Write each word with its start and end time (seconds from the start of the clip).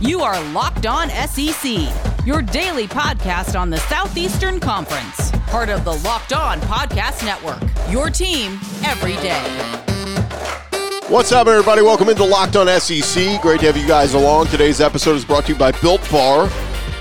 You 0.00 0.20
are 0.20 0.40
Locked 0.52 0.86
On 0.86 1.10
SEC, 1.10 1.88
your 2.24 2.40
daily 2.40 2.86
podcast 2.86 3.58
on 3.58 3.68
the 3.68 3.78
Southeastern 3.78 4.60
Conference, 4.60 5.32
part 5.48 5.70
of 5.70 5.84
the 5.84 5.94
Locked 5.94 6.32
On 6.32 6.60
Podcast 6.60 7.24
Network. 7.24 7.60
Your 7.90 8.08
team 8.08 8.60
every 8.84 9.14
day. 9.14 9.42
What's 11.08 11.32
up, 11.32 11.48
everybody? 11.48 11.82
Welcome 11.82 12.10
into 12.10 12.22
Locked 12.22 12.54
On 12.54 12.68
SEC. 12.78 13.42
Great 13.42 13.58
to 13.58 13.66
have 13.66 13.76
you 13.76 13.88
guys 13.88 14.14
along. 14.14 14.46
Today's 14.46 14.80
episode 14.80 15.16
is 15.16 15.24
brought 15.24 15.46
to 15.46 15.52
you 15.54 15.58
by 15.58 15.72
Built 15.72 16.08
Bar. 16.12 16.48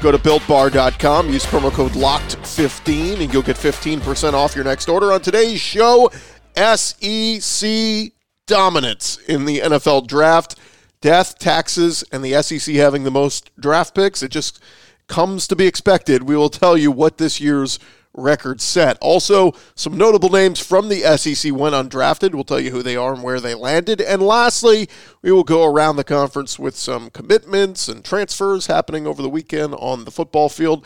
Go 0.02 0.12
to 0.12 0.18
builtbar.com, 0.18 1.30
use 1.30 1.46
promo 1.46 1.72
code 1.72 1.92
LOCKED15, 1.92 3.22
and 3.22 3.32
you'll 3.32 3.44
get 3.44 3.58
15% 3.58 4.34
off 4.34 4.56
your 4.56 4.66
next 4.66 4.90
order. 4.90 5.14
On 5.14 5.22
today's 5.22 5.62
show, 5.62 6.10
SEC 6.56 8.12
dominance 8.48 9.18
in 9.28 9.46
the 9.46 9.60
NFL 9.60 10.08
draft 10.08 10.56
death, 11.02 11.38
taxes, 11.40 12.04
and 12.12 12.24
the 12.24 12.42
SEC 12.42 12.76
having 12.76 13.04
the 13.04 13.12
most 13.12 13.52
draft 13.60 13.96
picks. 13.96 14.24
It 14.24 14.32
just 14.32 14.62
comes 15.08 15.48
to 15.48 15.56
be 15.56 15.68
expected. 15.68 16.24
We 16.24 16.36
will 16.36 16.50
tell 16.50 16.78
you 16.78 16.92
what 16.92 17.18
this 17.18 17.40
year's 17.40 17.80
record 18.18 18.60
set. 18.60 18.98
Also, 19.00 19.54
some 19.76 19.96
notable 19.96 20.30
names 20.30 20.60
from 20.60 20.90
the 20.90 21.02
SEC 21.18 21.54
went 21.54 21.76
undrafted. 21.76 22.34
We'll 22.34 22.44
tell 22.44 22.60
you 22.60 22.72
who 22.72 22.84
they 22.84 22.96
are 22.96 23.14
and 23.14 23.24
where 23.24 23.40
they 23.40 23.54
landed. 23.54 24.02
And 24.02 24.22
lastly, 24.22 24.90
we 25.22 25.32
will 25.32 25.44
go 25.44 25.64
around 25.64 25.96
the 25.96 26.04
conference 26.04 26.58
with 26.60 26.76
some 26.76 27.10
commitments 27.12 27.88
and 27.88 28.04
transfers 28.04 28.68
happening 28.68 29.08
over 29.08 29.22
the 29.22 29.30
weekend 29.30 29.76
on 29.76 30.04
the 30.04 30.12
football 30.12 30.50
field. 30.50 30.86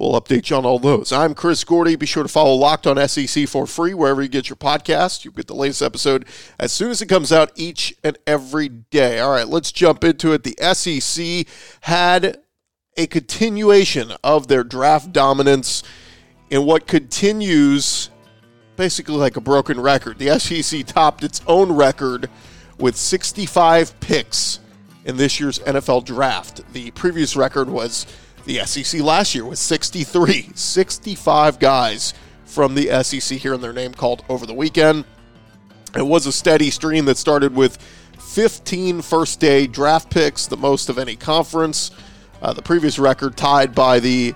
We'll 0.00 0.18
update 0.18 0.48
you 0.48 0.56
on 0.56 0.64
all 0.64 0.78
those. 0.78 1.12
I'm 1.12 1.34
Chris 1.34 1.62
Gordy. 1.62 1.94
Be 1.94 2.06
sure 2.06 2.22
to 2.22 2.28
follow 2.28 2.54
Locked 2.54 2.86
on 2.86 3.06
SEC 3.06 3.46
for 3.46 3.66
free 3.66 3.92
wherever 3.92 4.22
you 4.22 4.28
get 4.28 4.48
your 4.48 4.56
podcast. 4.56 5.26
You'll 5.26 5.34
get 5.34 5.46
the 5.46 5.54
latest 5.54 5.82
episode 5.82 6.24
as 6.58 6.72
soon 6.72 6.90
as 6.90 7.02
it 7.02 7.06
comes 7.06 7.30
out 7.30 7.52
each 7.54 7.94
and 8.02 8.16
every 8.26 8.70
day. 8.70 9.18
All 9.18 9.30
right, 9.30 9.46
let's 9.46 9.70
jump 9.70 10.02
into 10.02 10.32
it. 10.32 10.42
The 10.42 10.56
SEC 10.72 11.46
had 11.82 12.38
a 12.96 13.06
continuation 13.08 14.12
of 14.24 14.48
their 14.48 14.64
draft 14.64 15.12
dominance 15.12 15.82
in 16.48 16.64
what 16.64 16.86
continues 16.86 18.08
basically 18.76 19.16
like 19.16 19.36
a 19.36 19.42
broken 19.42 19.78
record. 19.78 20.18
The 20.18 20.38
SEC 20.38 20.86
topped 20.86 21.24
its 21.24 21.42
own 21.46 21.72
record 21.72 22.30
with 22.78 22.96
65 22.96 24.00
picks 24.00 24.60
in 25.04 25.18
this 25.18 25.38
year's 25.38 25.58
NFL 25.58 26.06
draft. 26.06 26.62
The 26.72 26.90
previous 26.92 27.36
record 27.36 27.68
was 27.68 28.06
the 28.44 28.58
SEC 28.64 29.00
last 29.00 29.34
year 29.34 29.44
was 29.44 29.60
63, 29.60 30.50
65 30.54 31.58
guys 31.58 32.14
from 32.44 32.74
the 32.74 33.02
SEC 33.02 33.38
here 33.38 33.54
in 33.54 33.60
their 33.60 33.72
name 33.72 33.94
called 33.94 34.24
over 34.28 34.46
the 34.46 34.54
weekend. 34.54 35.04
It 35.96 36.06
was 36.06 36.26
a 36.26 36.32
steady 36.32 36.70
stream 36.70 37.04
that 37.06 37.16
started 37.16 37.54
with 37.54 37.78
15 38.18 39.02
first 39.02 39.40
day 39.40 39.66
draft 39.66 40.10
picks, 40.10 40.46
the 40.46 40.56
most 40.56 40.88
of 40.88 40.98
any 40.98 41.16
conference. 41.16 41.90
Uh, 42.42 42.52
the 42.52 42.62
previous 42.62 42.98
record 42.98 43.36
tied 43.36 43.74
by 43.74 44.00
the 44.00 44.34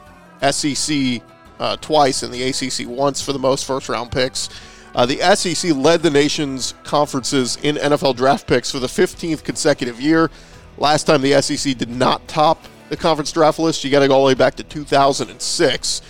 SEC 0.50 1.22
uh, 1.58 1.76
twice 1.76 2.22
and 2.22 2.32
the 2.32 2.42
ACC 2.42 2.88
once 2.88 3.22
for 3.22 3.32
the 3.32 3.38
most 3.38 3.64
first 3.64 3.88
round 3.88 4.10
picks. 4.10 4.48
Uh, 4.94 5.06
the 5.06 5.18
SEC 5.34 5.74
led 5.74 6.02
the 6.02 6.10
nation's 6.10 6.74
conferences 6.84 7.56
in 7.62 7.76
NFL 7.76 8.16
draft 8.16 8.46
picks 8.46 8.70
for 8.70 8.78
the 8.78 8.86
15th 8.86 9.42
consecutive 9.42 10.00
year. 10.00 10.30
Last 10.76 11.04
time 11.04 11.22
the 11.22 11.40
SEC 11.40 11.76
did 11.76 11.88
not 11.88 12.26
top 12.28 12.64
the 12.88 12.96
conference 12.96 13.32
draft 13.32 13.58
list, 13.58 13.84
you 13.84 13.90
got 13.90 14.00
to 14.00 14.08
go 14.08 14.14
all 14.14 14.22
the 14.22 14.28
way 14.28 14.34
back 14.34 14.54
to 14.56 14.62
2006. 14.62 16.02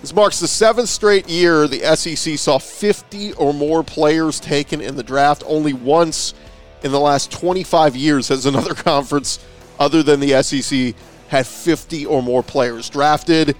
This 0.00 0.14
marks 0.14 0.40
the 0.40 0.48
seventh 0.48 0.88
straight 0.88 1.28
year 1.28 1.68
the 1.68 1.80
SEC 1.96 2.36
saw 2.36 2.58
50 2.58 3.34
or 3.34 3.54
more 3.54 3.84
players 3.84 4.40
taken 4.40 4.80
in 4.80 4.96
the 4.96 5.02
draft. 5.02 5.44
Only 5.46 5.72
once 5.72 6.34
in 6.82 6.90
the 6.90 7.00
last 7.00 7.30
25 7.30 7.94
years 7.94 8.28
has 8.28 8.46
another 8.46 8.74
conference 8.74 9.38
other 9.78 10.02
than 10.02 10.20
the 10.20 10.42
SEC 10.42 10.94
had 11.28 11.46
50 11.46 12.06
or 12.06 12.22
more 12.22 12.42
players 12.42 12.90
drafted. 12.90 13.56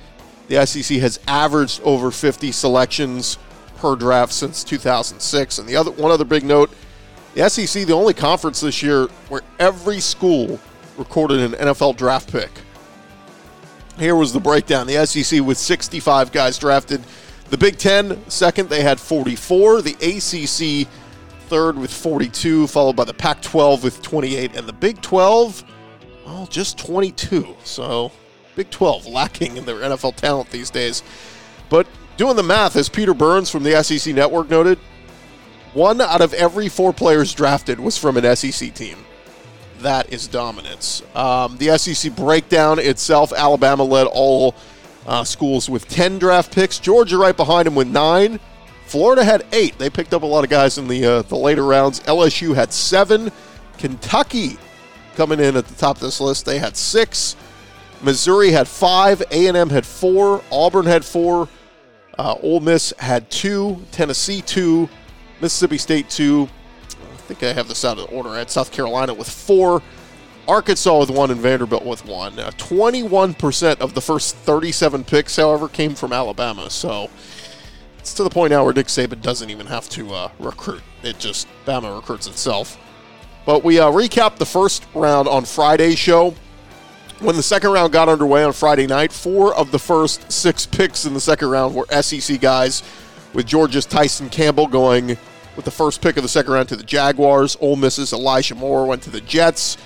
The 0.48 0.66
SEC 0.66 0.98
has 0.98 1.20
averaged 1.26 1.80
over 1.82 2.10
50 2.10 2.52
selections 2.52 3.38
per 3.76 3.96
draft 3.96 4.32
since 4.32 4.64
2006. 4.64 5.58
And 5.58 5.68
the 5.68 5.76
other 5.76 5.90
one 5.92 6.10
other 6.10 6.24
big 6.24 6.44
note, 6.44 6.70
the 7.34 7.48
SEC 7.48 7.86
the 7.86 7.94
only 7.94 8.14
conference 8.14 8.60
this 8.60 8.82
year 8.82 9.06
where 9.28 9.42
every 9.58 10.00
school 10.00 10.60
recorded 11.02 11.40
an 11.40 11.52
NFL 11.52 11.96
draft 11.96 12.30
pick. 12.30 12.50
Here 13.98 14.14
was 14.14 14.32
the 14.32 14.40
breakdown. 14.40 14.86
The 14.86 15.04
SEC 15.04 15.40
with 15.42 15.58
65 15.58 16.30
guys 16.30 16.58
drafted. 16.58 17.02
The 17.50 17.58
Big 17.58 17.76
Ten, 17.76 18.22
second, 18.30 18.68
they 18.68 18.82
had 18.82 19.00
44. 19.00 19.82
The 19.82 19.94
ACC, 19.94 20.88
third 21.48 21.76
with 21.76 21.92
42, 21.92 22.68
followed 22.68 22.94
by 22.94 23.04
the 23.04 23.12
Pac 23.12 23.42
12 23.42 23.82
with 23.82 24.00
28. 24.00 24.56
And 24.56 24.68
the 24.68 24.72
Big 24.72 25.02
12, 25.02 25.64
well, 26.24 26.46
just 26.46 26.78
22. 26.78 27.56
So, 27.64 28.12
Big 28.54 28.70
12 28.70 29.06
lacking 29.06 29.56
in 29.56 29.66
their 29.66 29.80
NFL 29.80 30.14
talent 30.14 30.50
these 30.50 30.70
days. 30.70 31.02
But 31.68 31.88
doing 32.16 32.36
the 32.36 32.42
math, 32.44 32.76
as 32.76 32.88
Peter 32.88 33.12
Burns 33.12 33.50
from 33.50 33.64
the 33.64 33.82
SEC 33.82 34.14
Network 34.14 34.48
noted, 34.48 34.78
one 35.74 36.00
out 36.00 36.20
of 36.20 36.32
every 36.32 36.68
four 36.68 36.92
players 36.92 37.34
drafted 37.34 37.80
was 37.80 37.98
from 37.98 38.16
an 38.16 38.36
SEC 38.36 38.72
team 38.72 39.04
that 39.82 40.12
is 40.12 40.26
dominance. 40.26 41.02
Um, 41.14 41.56
the 41.58 41.76
SEC 41.78 42.14
breakdown 42.16 42.78
itself, 42.78 43.32
Alabama 43.32 43.84
led 43.84 44.06
all 44.06 44.54
uh, 45.06 45.24
schools 45.24 45.68
with 45.68 45.88
10 45.88 46.18
draft 46.18 46.54
picks. 46.54 46.78
Georgia 46.78 47.18
right 47.18 47.36
behind 47.36 47.66
him 47.66 47.74
with 47.74 47.88
nine. 47.88 48.40
Florida 48.86 49.24
had 49.24 49.46
eight. 49.52 49.78
They 49.78 49.90
picked 49.90 50.12
up 50.12 50.22
a 50.22 50.26
lot 50.26 50.44
of 50.44 50.50
guys 50.50 50.76
in 50.76 50.86
the 50.86 51.04
uh, 51.04 51.22
the 51.22 51.36
later 51.36 51.64
rounds. 51.64 52.00
LSU 52.00 52.54
had 52.54 52.72
seven. 52.72 53.32
Kentucky 53.78 54.58
coming 55.16 55.40
in 55.40 55.56
at 55.56 55.66
the 55.66 55.74
top 55.74 55.96
of 55.96 56.02
this 56.02 56.20
list. 56.20 56.44
They 56.44 56.58
had 56.58 56.76
six. 56.76 57.34
Missouri 58.02 58.50
had 58.50 58.68
five. 58.68 59.22
A&M 59.30 59.70
had 59.70 59.86
four. 59.86 60.42
Auburn 60.50 60.84
had 60.84 61.04
four. 61.04 61.48
Uh, 62.18 62.34
Ole 62.42 62.60
Miss 62.60 62.92
had 62.98 63.30
two. 63.30 63.82
Tennessee 63.92 64.42
two. 64.42 64.88
Mississippi 65.40 65.78
State 65.78 66.10
two 66.10 66.48
think 67.22 67.42
I 67.42 67.52
have 67.52 67.68
this 67.68 67.84
out 67.84 67.98
of 67.98 68.12
order. 68.12 68.34
Had 68.34 68.50
South 68.50 68.70
Carolina 68.72 69.14
with 69.14 69.28
four, 69.28 69.82
Arkansas 70.46 70.98
with 70.98 71.10
one, 71.10 71.30
and 71.30 71.40
Vanderbilt 71.40 71.84
with 71.84 72.04
one. 72.04 72.38
Uh, 72.38 72.50
21% 72.52 73.80
of 73.80 73.94
the 73.94 74.00
first 74.00 74.36
37 74.36 75.04
picks, 75.04 75.36
however, 75.36 75.68
came 75.68 75.94
from 75.94 76.12
Alabama. 76.12 76.68
So 76.70 77.10
it's 77.98 78.14
to 78.14 78.24
the 78.24 78.30
point 78.30 78.50
now 78.50 78.64
where 78.64 78.74
Nick 78.74 78.88
Saban 78.88 79.22
doesn't 79.22 79.50
even 79.50 79.66
have 79.66 79.88
to 79.90 80.12
uh, 80.12 80.30
recruit. 80.38 80.82
It 81.02 81.18
just, 81.18 81.46
Bama 81.64 81.94
recruits 81.94 82.26
itself. 82.26 82.78
But 83.44 83.64
we 83.64 83.78
uh, 83.78 83.90
recapped 83.90 84.36
the 84.36 84.46
first 84.46 84.84
round 84.94 85.28
on 85.28 85.44
Friday's 85.44 85.98
show. 85.98 86.34
When 87.20 87.36
the 87.36 87.42
second 87.42 87.70
round 87.70 87.92
got 87.92 88.08
underway 88.08 88.42
on 88.42 88.52
Friday 88.52 88.86
night, 88.86 89.12
four 89.12 89.54
of 89.54 89.70
the 89.70 89.78
first 89.78 90.30
six 90.30 90.66
picks 90.66 91.04
in 91.04 91.14
the 91.14 91.20
second 91.20 91.50
round 91.50 91.74
were 91.74 91.86
SEC 92.02 92.40
guys, 92.40 92.82
with 93.32 93.46
Georgia's 93.46 93.86
Tyson 93.86 94.28
Campbell 94.28 94.66
going 94.66 95.16
with 95.56 95.64
the 95.64 95.70
first 95.70 96.00
pick 96.00 96.16
of 96.16 96.22
the 96.22 96.28
second 96.28 96.52
round 96.52 96.68
to 96.70 96.76
the 96.76 96.82
Jaguars. 96.82 97.56
Ole 97.60 97.76
Miss's 97.76 98.12
Elijah 98.12 98.54
Moore 98.54 98.86
went 98.86 99.02
to 99.02 99.10
the 99.10 99.20
Jets. 99.20 99.76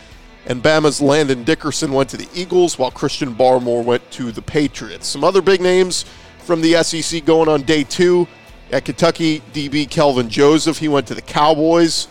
And 0.47 0.63
Bama's 0.63 1.01
Landon 1.01 1.43
Dickerson 1.43 1.93
went 1.93 2.09
to 2.11 2.17
the 2.17 2.29
Eagles, 2.33 2.79
while 2.79 2.93
Christian 2.93 3.35
Barmore 3.35 3.85
went 3.85 4.09
to 4.13 4.31
the 4.31 4.43
Patriots. 4.43 5.09
Some 5.09 5.25
other 5.25 5.43
big 5.43 5.61
names 5.61 6.05
from 6.39 6.63
the 6.63 6.83
SEC 6.85 7.25
going 7.25 7.49
on 7.49 7.63
day 7.63 7.83
two. 7.83 8.29
At 8.71 8.85
Kentucky, 8.85 9.41
DB 9.53 9.89
Kelvin 9.91 10.29
Joseph, 10.29 10.79
he 10.79 10.89
went 10.89 11.07
to 11.09 11.15
the 11.15 11.23
Cowboys. 11.23 12.09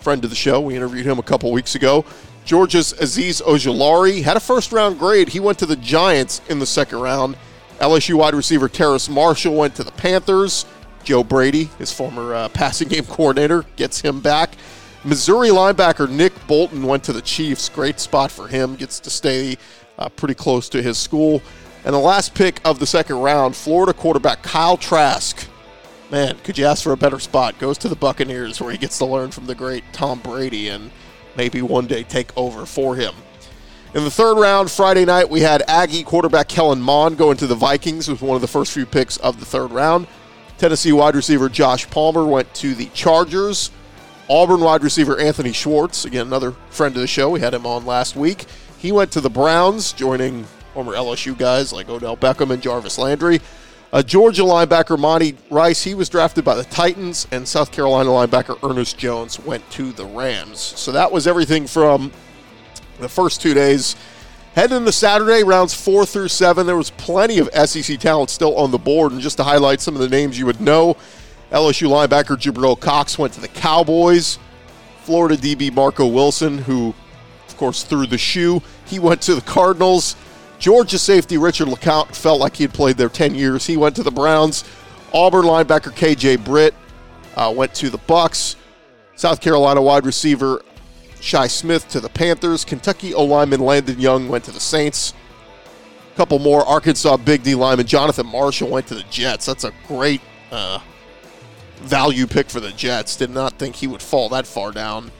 Friend 0.00 0.22
of 0.22 0.30
the 0.30 0.36
show, 0.36 0.60
we 0.60 0.76
interviewed 0.76 1.06
him 1.06 1.18
a 1.18 1.22
couple 1.22 1.50
weeks 1.52 1.74
ago. 1.74 2.04
Georgia's 2.44 2.92
Azeez 2.94 3.42
Ojulari 3.42 4.22
had 4.22 4.36
a 4.36 4.40
first 4.40 4.72
round 4.72 4.98
grade. 4.98 5.28
He 5.28 5.40
went 5.40 5.58
to 5.58 5.66
the 5.66 5.76
Giants 5.76 6.40
in 6.48 6.58
the 6.58 6.66
second 6.66 7.00
round. 7.00 7.36
LSU 7.80 8.14
wide 8.14 8.34
receiver 8.34 8.68
Terrace 8.68 9.08
Marshall 9.08 9.54
went 9.54 9.74
to 9.76 9.84
the 9.84 9.92
Panthers. 9.92 10.66
Joe 11.04 11.24
Brady, 11.24 11.64
his 11.78 11.92
former 11.92 12.34
uh, 12.34 12.48
passing 12.48 12.88
game 12.88 13.04
coordinator, 13.04 13.64
gets 13.76 14.00
him 14.00 14.20
back. 14.20 14.50
Missouri 15.04 15.48
linebacker 15.48 16.10
Nick 16.10 16.32
Bolton 16.46 16.82
went 16.82 17.04
to 17.04 17.12
the 17.12 17.22
Chiefs. 17.22 17.68
Great 17.68 17.98
spot 17.98 18.30
for 18.30 18.48
him. 18.48 18.76
Gets 18.76 19.00
to 19.00 19.10
stay 19.10 19.56
uh, 19.98 20.08
pretty 20.10 20.34
close 20.34 20.68
to 20.70 20.82
his 20.82 20.98
school. 20.98 21.42
And 21.84 21.94
the 21.94 21.98
last 21.98 22.34
pick 22.34 22.60
of 22.64 22.78
the 22.78 22.86
second 22.86 23.16
round, 23.16 23.56
Florida 23.56 23.94
quarterback 23.94 24.42
Kyle 24.42 24.76
Trask. 24.76 25.48
Man, 26.10 26.36
could 26.44 26.58
you 26.58 26.66
ask 26.66 26.82
for 26.82 26.92
a 26.92 26.96
better 26.96 27.18
spot? 27.18 27.58
Goes 27.58 27.78
to 27.78 27.88
the 27.88 27.96
Buccaneers 27.96 28.60
where 28.60 28.72
he 28.72 28.76
gets 28.76 28.98
to 28.98 29.06
learn 29.06 29.30
from 29.30 29.46
the 29.46 29.54
great 29.54 29.84
Tom 29.92 30.20
Brady 30.20 30.68
and 30.68 30.90
maybe 31.36 31.62
one 31.62 31.86
day 31.86 32.02
take 32.02 32.36
over 32.36 32.66
for 32.66 32.96
him. 32.96 33.14
In 33.94 34.04
the 34.04 34.10
third 34.10 34.38
round, 34.38 34.70
Friday 34.70 35.04
night, 35.04 35.30
we 35.30 35.40
had 35.40 35.62
Aggie 35.66 36.04
quarterback 36.04 36.48
Kellen 36.48 36.80
Mond 36.80 37.16
go 37.16 37.30
into 37.30 37.46
the 37.46 37.54
Vikings 37.54 38.08
with 38.08 38.22
one 38.22 38.36
of 38.36 38.40
the 38.40 38.48
first 38.48 38.72
few 38.72 38.86
picks 38.86 39.16
of 39.16 39.40
the 39.40 39.46
third 39.46 39.72
round. 39.72 40.06
Tennessee 40.60 40.92
wide 40.92 41.14
receiver 41.14 41.48
Josh 41.48 41.88
Palmer 41.88 42.26
went 42.26 42.52
to 42.56 42.74
the 42.74 42.84
Chargers. 42.92 43.70
Auburn 44.28 44.60
wide 44.60 44.82
receiver 44.82 45.18
Anthony 45.18 45.52
Schwartz, 45.52 46.04
again, 46.04 46.26
another 46.26 46.52
friend 46.68 46.94
of 46.94 47.00
the 47.00 47.06
show. 47.06 47.30
We 47.30 47.40
had 47.40 47.54
him 47.54 47.64
on 47.64 47.86
last 47.86 48.14
week. 48.14 48.44
He 48.76 48.92
went 48.92 49.10
to 49.12 49.22
the 49.22 49.30
Browns, 49.30 49.94
joining 49.94 50.44
former 50.74 50.92
LSU 50.92 51.36
guys 51.36 51.72
like 51.72 51.88
Odell 51.88 52.14
Beckham 52.14 52.50
and 52.50 52.62
Jarvis 52.62 52.98
Landry. 52.98 53.40
Uh, 53.90 54.02
Georgia 54.02 54.42
linebacker 54.42 54.98
Monty 54.98 55.34
Rice, 55.48 55.82
he 55.82 55.94
was 55.94 56.10
drafted 56.10 56.44
by 56.44 56.54
the 56.54 56.64
Titans, 56.64 57.26
and 57.32 57.48
South 57.48 57.72
Carolina 57.72 58.10
linebacker 58.10 58.58
Ernest 58.62 58.98
Jones 58.98 59.40
went 59.40 59.68
to 59.70 59.92
the 59.92 60.04
Rams. 60.04 60.60
So 60.60 60.92
that 60.92 61.10
was 61.10 61.26
everything 61.26 61.66
from 61.66 62.12
the 62.98 63.08
first 63.08 63.40
two 63.40 63.54
days 63.54 63.96
Heading 64.54 64.78
into 64.78 64.90
Saturday, 64.90 65.44
rounds 65.44 65.74
four 65.74 66.04
through 66.04 66.26
seven, 66.26 66.66
there 66.66 66.76
was 66.76 66.90
plenty 66.90 67.38
of 67.38 67.48
SEC 67.68 68.00
talent 68.00 68.30
still 68.30 68.56
on 68.56 68.72
the 68.72 68.78
board. 68.78 69.12
And 69.12 69.20
just 69.20 69.36
to 69.36 69.44
highlight 69.44 69.80
some 69.80 69.94
of 69.94 70.00
the 70.00 70.08
names 70.08 70.36
you 70.36 70.46
would 70.46 70.60
know, 70.60 70.96
LSU 71.52 71.88
linebacker 71.88 72.36
Jabril 72.36 72.78
Cox 72.78 73.16
went 73.16 73.32
to 73.34 73.40
the 73.40 73.48
Cowboys. 73.48 74.40
Florida 75.02 75.36
DB 75.36 75.72
Marco 75.72 76.06
Wilson, 76.06 76.58
who, 76.58 76.92
of 77.48 77.56
course, 77.56 77.84
threw 77.84 78.06
the 78.06 78.18
shoe, 78.18 78.60
he 78.86 78.98
went 78.98 79.22
to 79.22 79.36
the 79.36 79.40
Cardinals. 79.40 80.16
Georgia 80.58 80.98
safety 80.98 81.38
Richard 81.38 81.68
LeCounte 81.68 82.14
felt 82.14 82.40
like 82.40 82.56
he 82.56 82.64
had 82.64 82.74
played 82.74 82.96
there 82.96 83.08
10 83.08 83.34
years. 83.34 83.66
He 83.66 83.76
went 83.76 83.96
to 83.96 84.02
the 84.02 84.10
Browns. 84.10 84.64
Auburn 85.14 85.44
linebacker 85.44 85.92
KJ 85.92 86.44
Britt 86.44 86.74
uh, 87.36 87.52
went 87.56 87.72
to 87.76 87.88
the 87.88 87.98
Bucks. 87.98 88.56
South 89.14 89.40
Carolina 89.40 89.80
wide 89.80 90.04
receiver 90.04 90.62
Shi 91.20 91.48
Smith 91.48 91.88
to 91.88 92.00
the 92.00 92.08
Panthers. 92.08 92.64
Kentucky 92.64 93.14
O 93.14 93.24
lineman 93.24 93.60
Landon 93.60 94.00
Young 94.00 94.28
went 94.28 94.44
to 94.44 94.50
the 94.50 94.60
Saints. 94.60 95.14
A 96.12 96.16
couple 96.16 96.38
more. 96.38 96.64
Arkansas 96.66 97.16
big 97.18 97.42
D 97.42 97.54
lineman 97.54 97.86
Jonathan 97.86 98.26
Marshall 98.26 98.68
went 98.68 98.86
to 98.88 98.94
the 98.94 99.04
Jets. 99.04 99.46
That's 99.46 99.64
a 99.64 99.72
great 99.86 100.20
uh, 100.50 100.80
value 101.76 102.26
pick 102.26 102.50
for 102.50 102.60
the 102.60 102.72
Jets. 102.72 103.16
Did 103.16 103.30
not 103.30 103.54
think 103.54 103.76
he 103.76 103.86
would 103.86 104.02
fall 104.02 104.28
that 104.30 104.46
far 104.46 104.72
down. 104.72 105.10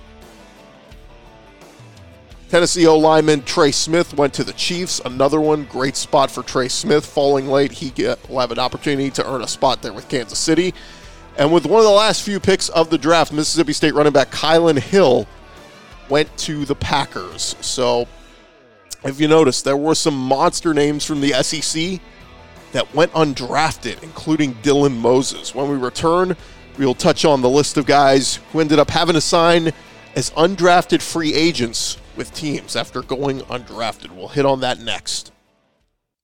Tennessee 2.48 2.84
O 2.88 2.98
lineman 2.98 3.42
Trey 3.44 3.70
Smith 3.70 4.14
went 4.14 4.34
to 4.34 4.42
the 4.42 4.52
Chiefs. 4.54 5.00
Another 5.04 5.40
one, 5.40 5.66
great 5.66 5.94
spot 5.94 6.32
for 6.32 6.42
Trey 6.42 6.66
Smith. 6.66 7.06
Falling 7.06 7.46
late, 7.46 7.70
he 7.70 7.90
get, 7.90 8.28
will 8.28 8.40
have 8.40 8.50
an 8.50 8.58
opportunity 8.58 9.08
to 9.10 9.32
earn 9.32 9.42
a 9.42 9.46
spot 9.46 9.82
there 9.82 9.92
with 9.92 10.08
Kansas 10.08 10.40
City. 10.40 10.74
And 11.38 11.52
with 11.52 11.64
one 11.64 11.78
of 11.78 11.84
the 11.84 11.92
last 11.92 12.24
few 12.24 12.40
picks 12.40 12.68
of 12.70 12.90
the 12.90 12.98
draft, 12.98 13.32
Mississippi 13.32 13.72
State 13.72 13.94
running 13.94 14.12
back 14.12 14.32
Kylin 14.32 14.80
Hill 14.80 15.28
went 16.10 16.36
to 16.38 16.64
the 16.64 16.74
Packers. 16.74 17.56
So, 17.60 18.06
if 19.04 19.20
you 19.20 19.28
notice, 19.28 19.62
there 19.62 19.76
were 19.76 19.94
some 19.94 20.16
monster 20.16 20.74
names 20.74 21.04
from 21.04 21.20
the 21.20 21.32
SEC 21.42 22.00
that 22.72 22.94
went 22.94 23.12
undrafted, 23.12 24.02
including 24.02 24.54
Dylan 24.56 24.96
Moses. 24.96 25.54
When 25.54 25.70
we 25.70 25.76
return, 25.76 26.36
we'll 26.78 26.94
touch 26.94 27.24
on 27.24 27.40
the 27.40 27.48
list 27.48 27.76
of 27.76 27.86
guys 27.86 28.36
who 28.52 28.60
ended 28.60 28.78
up 28.78 28.90
having 28.90 29.14
to 29.14 29.20
sign 29.20 29.72
as 30.14 30.30
undrafted 30.32 31.02
free 31.02 31.34
agents 31.34 31.96
with 32.16 32.34
teams 32.34 32.76
after 32.76 33.02
going 33.02 33.40
undrafted. 33.42 34.10
We'll 34.10 34.28
hit 34.28 34.44
on 34.44 34.60
that 34.60 34.80
next. 34.80 35.32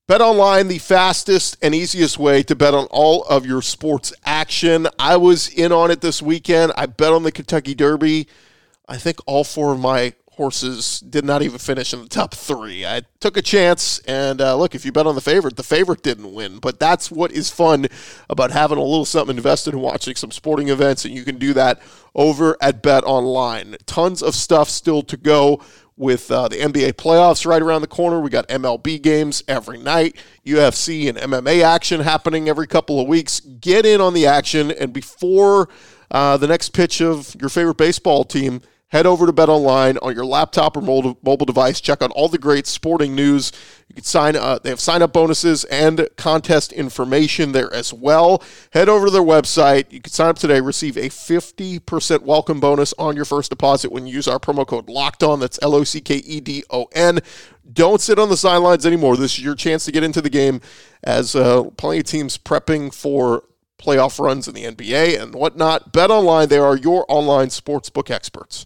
Bet 0.08 0.20
online, 0.20 0.68
the 0.68 0.78
fastest 0.78 1.56
and 1.60 1.74
easiest 1.74 2.16
way 2.16 2.44
to 2.44 2.54
bet 2.54 2.74
on 2.74 2.86
all 2.92 3.24
of 3.24 3.44
your 3.44 3.60
sports 3.60 4.12
action. 4.24 4.86
I 5.00 5.16
was 5.16 5.48
in 5.48 5.72
on 5.72 5.90
it 5.90 6.00
this 6.00 6.22
weekend. 6.22 6.72
I 6.76 6.86
bet 6.86 7.12
on 7.12 7.24
the 7.24 7.32
Kentucky 7.32 7.74
Derby. 7.74 8.28
I 8.88 8.96
think 8.96 9.18
all 9.26 9.44
four 9.44 9.72
of 9.72 9.80
my 9.80 10.14
horses 10.36 11.00
did 11.00 11.24
not 11.24 11.40
even 11.40 11.58
finish 11.58 11.94
in 11.94 12.02
the 12.02 12.08
top 12.08 12.34
three. 12.34 12.84
I 12.84 13.02
took 13.20 13.38
a 13.38 13.42
chance, 13.42 14.00
and 14.00 14.40
uh, 14.40 14.54
look, 14.54 14.74
if 14.74 14.84
you 14.84 14.92
bet 14.92 15.06
on 15.06 15.14
the 15.14 15.22
favorite, 15.22 15.56
the 15.56 15.62
favorite 15.62 16.02
didn't 16.02 16.34
win. 16.34 16.58
But 16.58 16.78
that's 16.78 17.10
what 17.10 17.32
is 17.32 17.50
fun 17.50 17.86
about 18.28 18.50
having 18.50 18.76
a 18.76 18.82
little 18.82 19.06
something 19.06 19.36
invested 19.36 19.72
in 19.72 19.80
watching 19.80 20.14
some 20.14 20.30
sporting 20.30 20.68
events, 20.68 21.06
and 21.06 21.14
you 21.14 21.24
can 21.24 21.38
do 21.38 21.54
that 21.54 21.80
over 22.14 22.56
at 22.60 22.82
Bet 22.82 23.02
Online. 23.04 23.76
Tons 23.86 24.22
of 24.22 24.34
stuff 24.34 24.68
still 24.68 25.02
to 25.02 25.16
go 25.16 25.62
with 25.96 26.30
uh, 26.30 26.46
the 26.48 26.56
NBA 26.56 26.92
playoffs 26.92 27.46
right 27.46 27.62
around 27.62 27.80
the 27.80 27.86
corner. 27.86 28.20
We 28.20 28.28
got 28.28 28.46
MLB 28.48 29.00
games 29.00 29.42
every 29.48 29.78
night, 29.78 30.16
UFC 30.44 31.08
and 31.08 31.16
MMA 31.16 31.62
action 31.62 32.00
happening 32.00 32.50
every 32.50 32.66
couple 32.66 33.00
of 33.00 33.08
weeks. 33.08 33.40
Get 33.40 33.86
in 33.86 34.02
on 34.02 34.12
the 34.12 34.26
action, 34.26 34.70
and 34.70 34.92
before 34.92 35.70
uh, 36.10 36.36
the 36.36 36.46
next 36.46 36.70
pitch 36.74 37.00
of 37.00 37.34
your 37.40 37.48
favorite 37.48 37.78
baseball 37.78 38.22
team, 38.24 38.60
Head 38.90 39.04
over 39.04 39.26
to 39.26 39.32
Bet 39.32 39.48
Online 39.48 39.98
on 39.98 40.14
your 40.14 40.24
laptop 40.24 40.76
or 40.76 40.80
mobile 40.80 41.44
device. 41.44 41.80
Check 41.80 42.02
out 42.02 42.12
all 42.12 42.28
the 42.28 42.38
great 42.38 42.68
sporting 42.68 43.16
news. 43.16 43.50
You 43.88 43.96
can 43.96 44.04
sign. 44.04 44.36
Uh, 44.36 44.60
they 44.62 44.70
have 44.70 44.78
sign 44.78 45.02
up 45.02 45.12
bonuses 45.12 45.64
and 45.64 46.08
contest 46.16 46.72
information 46.72 47.50
there 47.50 47.72
as 47.74 47.92
well. 47.92 48.44
Head 48.74 48.88
over 48.88 49.06
to 49.06 49.10
their 49.10 49.22
website. 49.22 49.90
You 49.90 50.00
can 50.00 50.12
sign 50.12 50.28
up 50.28 50.38
today. 50.38 50.60
Receive 50.60 50.96
a 50.96 51.08
fifty 51.08 51.80
percent 51.80 52.22
welcome 52.22 52.60
bonus 52.60 52.94
on 52.96 53.16
your 53.16 53.24
first 53.24 53.50
deposit 53.50 53.90
when 53.90 54.06
you 54.06 54.14
use 54.14 54.28
our 54.28 54.38
promo 54.38 54.64
code 54.64 54.88
Locked 54.88 55.24
On. 55.24 55.40
That's 55.40 55.58
L 55.62 55.74
O 55.74 55.82
C 55.82 56.00
K 56.00 56.18
E 56.18 56.38
D 56.38 56.62
O 56.70 56.86
N. 56.92 57.18
Don't 57.72 58.00
sit 58.00 58.20
on 58.20 58.28
the 58.28 58.36
sidelines 58.36 58.86
anymore. 58.86 59.16
This 59.16 59.32
is 59.32 59.42
your 59.42 59.56
chance 59.56 59.84
to 59.86 59.92
get 59.92 60.04
into 60.04 60.22
the 60.22 60.30
game 60.30 60.60
as 61.02 61.34
uh, 61.34 61.64
plenty 61.76 61.98
of 61.98 62.04
teams 62.04 62.38
prepping 62.38 62.94
for 62.94 63.42
playoff 63.78 64.20
runs 64.20 64.46
in 64.46 64.54
the 64.54 64.64
NBA 64.64 65.20
and 65.20 65.34
whatnot. 65.34 65.92
Bet 65.92 66.12
online, 66.12 66.48
they 66.48 66.58
are 66.58 66.76
your 66.76 67.04
online 67.08 67.48
sportsbook 67.48 68.12
experts. 68.12 68.64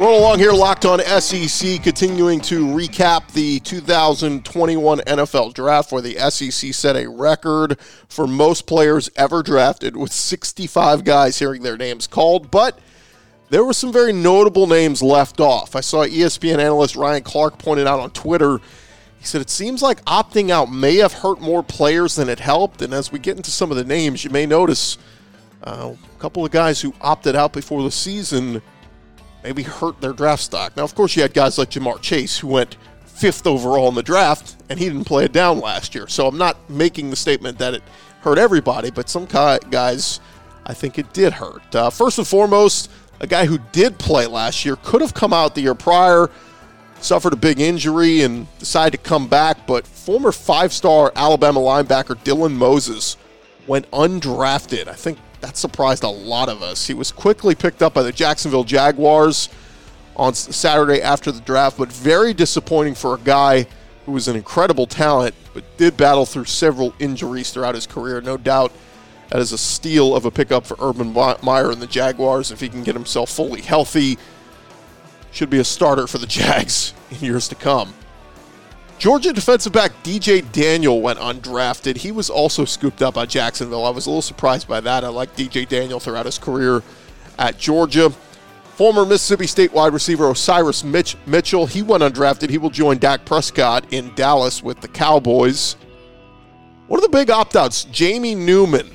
Roll 0.00 0.20
along 0.20 0.38
here, 0.38 0.52
locked 0.52 0.84
on 0.84 1.00
SEC, 1.00 1.82
continuing 1.82 2.40
to 2.42 2.64
recap 2.64 3.32
the 3.32 3.58
2021 3.58 5.00
NFL 5.00 5.54
draft, 5.54 5.90
where 5.90 6.00
the 6.00 6.14
SEC 6.30 6.72
set 6.72 6.94
a 6.94 7.10
record 7.10 7.80
for 8.08 8.28
most 8.28 8.68
players 8.68 9.10
ever 9.16 9.42
drafted, 9.42 9.96
with 9.96 10.12
65 10.12 11.02
guys 11.02 11.40
hearing 11.40 11.64
their 11.64 11.76
names 11.76 12.06
called. 12.06 12.48
But 12.48 12.78
there 13.50 13.64
were 13.64 13.72
some 13.72 13.92
very 13.92 14.12
notable 14.12 14.68
names 14.68 15.02
left 15.02 15.40
off. 15.40 15.74
I 15.74 15.80
saw 15.80 16.06
ESPN 16.06 16.58
analyst 16.58 16.94
Ryan 16.94 17.24
Clark 17.24 17.58
pointed 17.58 17.88
out 17.88 17.98
on 17.98 18.10
Twitter. 18.10 18.58
He 19.18 19.24
said 19.24 19.40
it 19.40 19.50
seems 19.50 19.82
like 19.82 20.04
opting 20.04 20.50
out 20.50 20.70
may 20.70 20.98
have 20.98 21.12
hurt 21.12 21.40
more 21.40 21.64
players 21.64 22.14
than 22.14 22.28
it 22.28 22.38
helped. 22.38 22.82
And 22.82 22.94
as 22.94 23.10
we 23.10 23.18
get 23.18 23.36
into 23.36 23.50
some 23.50 23.72
of 23.72 23.76
the 23.76 23.84
names, 23.84 24.22
you 24.22 24.30
may 24.30 24.46
notice 24.46 24.96
uh, 25.64 25.94
a 25.96 26.20
couple 26.20 26.44
of 26.44 26.52
guys 26.52 26.80
who 26.80 26.94
opted 27.00 27.34
out 27.34 27.52
before 27.52 27.82
the 27.82 27.90
season 27.90 28.62
maybe 29.42 29.62
hurt 29.62 30.00
their 30.00 30.12
draft 30.12 30.42
stock. 30.42 30.76
Now, 30.76 30.84
of 30.84 30.94
course, 30.94 31.16
you 31.16 31.22
had 31.22 31.34
guys 31.34 31.58
like 31.58 31.70
Ja'Marr 31.70 32.00
Chase 32.00 32.38
who 32.38 32.48
went 32.48 32.76
fifth 33.04 33.46
overall 33.46 33.88
in 33.88 33.94
the 33.94 34.02
draft, 34.02 34.56
and 34.68 34.78
he 34.78 34.86
didn't 34.86 35.04
play 35.04 35.24
it 35.24 35.32
down 35.32 35.60
last 35.60 35.94
year. 35.94 36.06
So 36.06 36.28
I'm 36.28 36.38
not 36.38 36.70
making 36.70 37.10
the 37.10 37.16
statement 37.16 37.58
that 37.58 37.74
it 37.74 37.82
hurt 38.20 38.38
everybody, 38.38 38.90
but 38.90 39.08
some 39.08 39.26
guys, 39.26 40.20
I 40.64 40.74
think 40.74 40.98
it 40.98 41.12
did 41.12 41.32
hurt. 41.32 41.74
Uh, 41.74 41.90
first 41.90 42.18
and 42.18 42.26
foremost, 42.26 42.90
a 43.20 43.26
guy 43.26 43.46
who 43.46 43.58
did 43.72 43.98
play 43.98 44.26
last 44.26 44.64
year 44.64 44.76
could 44.76 45.00
have 45.00 45.14
come 45.14 45.32
out 45.32 45.54
the 45.54 45.62
year 45.62 45.74
prior, 45.74 46.30
suffered 47.00 47.32
a 47.32 47.36
big 47.36 47.60
injury, 47.60 48.22
and 48.22 48.46
decided 48.58 48.98
to 48.98 49.08
come 49.08 49.26
back. 49.26 49.66
But 49.66 49.86
former 49.86 50.32
five 50.32 50.72
star 50.72 51.12
Alabama 51.16 51.60
linebacker 51.60 52.16
Dylan 52.22 52.52
Moses 52.52 53.16
went 53.66 53.90
undrafted. 53.90 54.88
I 54.88 54.94
think 54.94 55.18
that 55.40 55.56
surprised 55.56 56.02
a 56.02 56.08
lot 56.08 56.48
of 56.48 56.62
us. 56.62 56.86
He 56.86 56.94
was 56.94 57.12
quickly 57.12 57.54
picked 57.54 57.82
up 57.82 57.94
by 57.94 58.02
the 58.02 58.12
Jacksonville 58.12 58.64
Jaguars 58.64 59.48
on 60.16 60.34
Saturday 60.34 61.00
after 61.00 61.30
the 61.30 61.40
draft, 61.40 61.78
but 61.78 61.92
very 61.92 62.34
disappointing 62.34 62.94
for 62.94 63.14
a 63.14 63.18
guy 63.18 63.66
who 64.04 64.12
was 64.12 64.26
an 64.26 64.36
incredible 64.36 64.86
talent, 64.86 65.34
but 65.54 65.64
did 65.76 65.96
battle 65.96 66.26
through 66.26 66.46
several 66.46 66.92
injuries 66.98 67.50
throughout 67.50 67.74
his 67.74 67.86
career. 67.86 68.20
No 68.20 68.36
doubt 68.36 68.72
that 69.28 69.40
is 69.40 69.52
a 69.52 69.58
steal 69.58 70.16
of 70.16 70.24
a 70.24 70.30
pickup 70.30 70.66
for 70.66 70.76
Urban 70.80 71.12
Meyer 71.12 71.70
and 71.70 71.80
the 71.80 71.86
Jaguars 71.86 72.50
if 72.50 72.60
he 72.60 72.68
can 72.68 72.82
get 72.82 72.94
himself 72.94 73.30
fully 73.30 73.60
healthy. 73.60 74.18
Should 75.30 75.50
be 75.50 75.58
a 75.58 75.64
starter 75.64 76.06
for 76.06 76.18
the 76.18 76.26
Jags 76.38 76.94
in 77.10 77.18
years 77.18 77.48
to 77.48 77.54
come. 77.54 77.94
Georgia 78.98 79.32
defensive 79.32 79.72
back 79.72 79.92
DJ 80.02 80.50
Daniel 80.50 81.00
went 81.00 81.20
undrafted. 81.20 81.98
He 81.98 82.10
was 82.10 82.28
also 82.28 82.64
scooped 82.64 83.00
up 83.00 83.14
by 83.14 83.26
Jacksonville. 83.26 83.84
I 83.84 83.90
was 83.90 84.06
a 84.06 84.10
little 84.10 84.22
surprised 84.22 84.66
by 84.66 84.80
that. 84.80 85.04
I 85.04 85.08
like 85.08 85.36
DJ 85.36 85.68
Daniel 85.68 86.00
throughout 86.00 86.26
his 86.26 86.36
career 86.36 86.82
at 87.38 87.58
Georgia. 87.58 88.10
Former 88.74 89.06
Mississippi 89.06 89.46
State 89.46 89.72
wide 89.72 89.92
receiver 89.92 90.28
Osiris 90.28 90.82
Mitch- 90.82 91.16
Mitchell, 91.26 91.66
he 91.66 91.80
went 91.80 92.02
undrafted. 92.02 92.50
He 92.50 92.58
will 92.58 92.70
join 92.70 92.98
Dak 92.98 93.24
Prescott 93.24 93.84
in 93.92 94.12
Dallas 94.16 94.64
with 94.64 94.80
the 94.80 94.88
Cowboys. 94.88 95.76
One 96.88 96.98
of 96.98 97.02
the 97.02 97.16
big 97.16 97.30
opt 97.30 97.54
outs, 97.54 97.84
Jamie 97.84 98.34
Newman, 98.34 98.90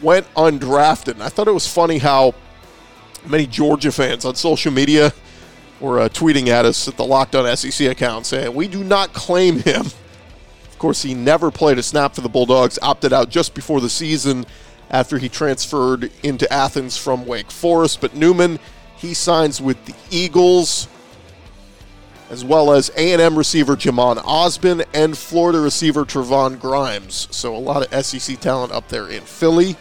went 0.00 0.32
undrafted. 0.34 1.12
And 1.12 1.22
I 1.22 1.28
thought 1.28 1.46
it 1.48 1.52
was 1.52 1.66
funny 1.66 1.98
how 1.98 2.34
many 3.26 3.46
Georgia 3.46 3.92
fans 3.92 4.24
on 4.24 4.34
social 4.34 4.72
media 4.72 5.12
were 5.82 6.00
uh, 6.00 6.08
tweeting 6.08 6.46
at 6.46 6.64
us 6.64 6.88
at 6.88 6.96
the 6.96 7.04
Locked 7.04 7.34
On 7.34 7.56
SEC 7.56 7.90
account 7.90 8.26
saying, 8.26 8.54
We 8.54 8.68
do 8.68 8.84
not 8.84 9.12
claim 9.12 9.58
him. 9.58 9.86
Of 9.86 10.78
course, 10.78 11.02
he 11.02 11.14
never 11.14 11.50
played 11.50 11.78
a 11.78 11.82
snap 11.82 12.14
for 12.14 12.22
the 12.22 12.28
Bulldogs, 12.28 12.78
opted 12.80 13.12
out 13.12 13.28
just 13.28 13.54
before 13.54 13.80
the 13.80 13.90
season 13.90 14.46
after 14.90 15.18
he 15.18 15.28
transferred 15.28 16.10
into 16.22 16.50
Athens 16.52 16.96
from 16.96 17.26
Wake 17.26 17.50
Forest. 17.50 18.00
But 18.00 18.14
Newman, 18.14 18.58
he 18.96 19.14
signs 19.14 19.60
with 19.60 19.84
the 19.84 19.94
Eagles, 20.10 20.88
as 22.30 22.44
well 22.44 22.72
as 22.72 22.90
A&M 22.96 23.36
receiver 23.36 23.76
Jhamon 23.76 24.16
Ausbon 24.18 24.84
and 24.94 25.16
Florida 25.16 25.60
receiver 25.60 26.04
Trevon 26.04 26.60
Grimes. 26.60 27.28
So 27.30 27.54
a 27.54 27.58
lot 27.58 27.86
of 27.86 28.04
SEC 28.04 28.38
talent 28.40 28.72
up 28.72 28.88
there 28.88 29.08
in 29.08 29.22
Philly. 29.22 29.76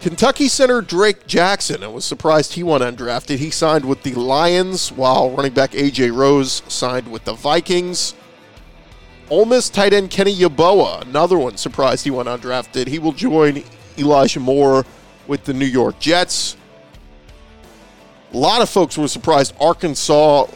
Kentucky 0.00 0.46
center 0.46 0.80
Drake 0.80 1.26
Jackson, 1.26 1.82
I 1.82 1.88
was 1.88 2.04
surprised 2.04 2.52
he 2.52 2.62
went 2.62 2.84
undrafted. 2.84 3.38
He 3.38 3.50
signed 3.50 3.84
with 3.84 4.04
the 4.04 4.14
Lions, 4.14 4.92
while 4.92 5.32
running 5.32 5.52
back 5.52 5.74
A.J. 5.74 6.12
Rose 6.12 6.62
signed 6.68 7.10
with 7.10 7.24
the 7.24 7.34
Vikings. 7.34 8.14
Ole 9.28 9.44
Miss 9.44 9.68
tight 9.68 9.92
end 9.92 10.10
Kenny 10.10 10.34
Yeboah, 10.34 11.02
another 11.02 11.36
one 11.36 11.56
surprised 11.56 12.04
he 12.04 12.12
went 12.12 12.28
undrafted. 12.28 12.86
He 12.86 13.00
will 13.00 13.12
join 13.12 13.64
Elijah 13.98 14.38
Moore 14.38 14.86
with 15.26 15.44
the 15.44 15.52
New 15.52 15.66
York 15.66 15.98
Jets. 15.98 16.56
A 18.32 18.36
lot 18.36 18.62
of 18.62 18.68
folks 18.68 18.96
were 18.96 19.08
surprised 19.08 19.52
Arkansas 19.60 20.46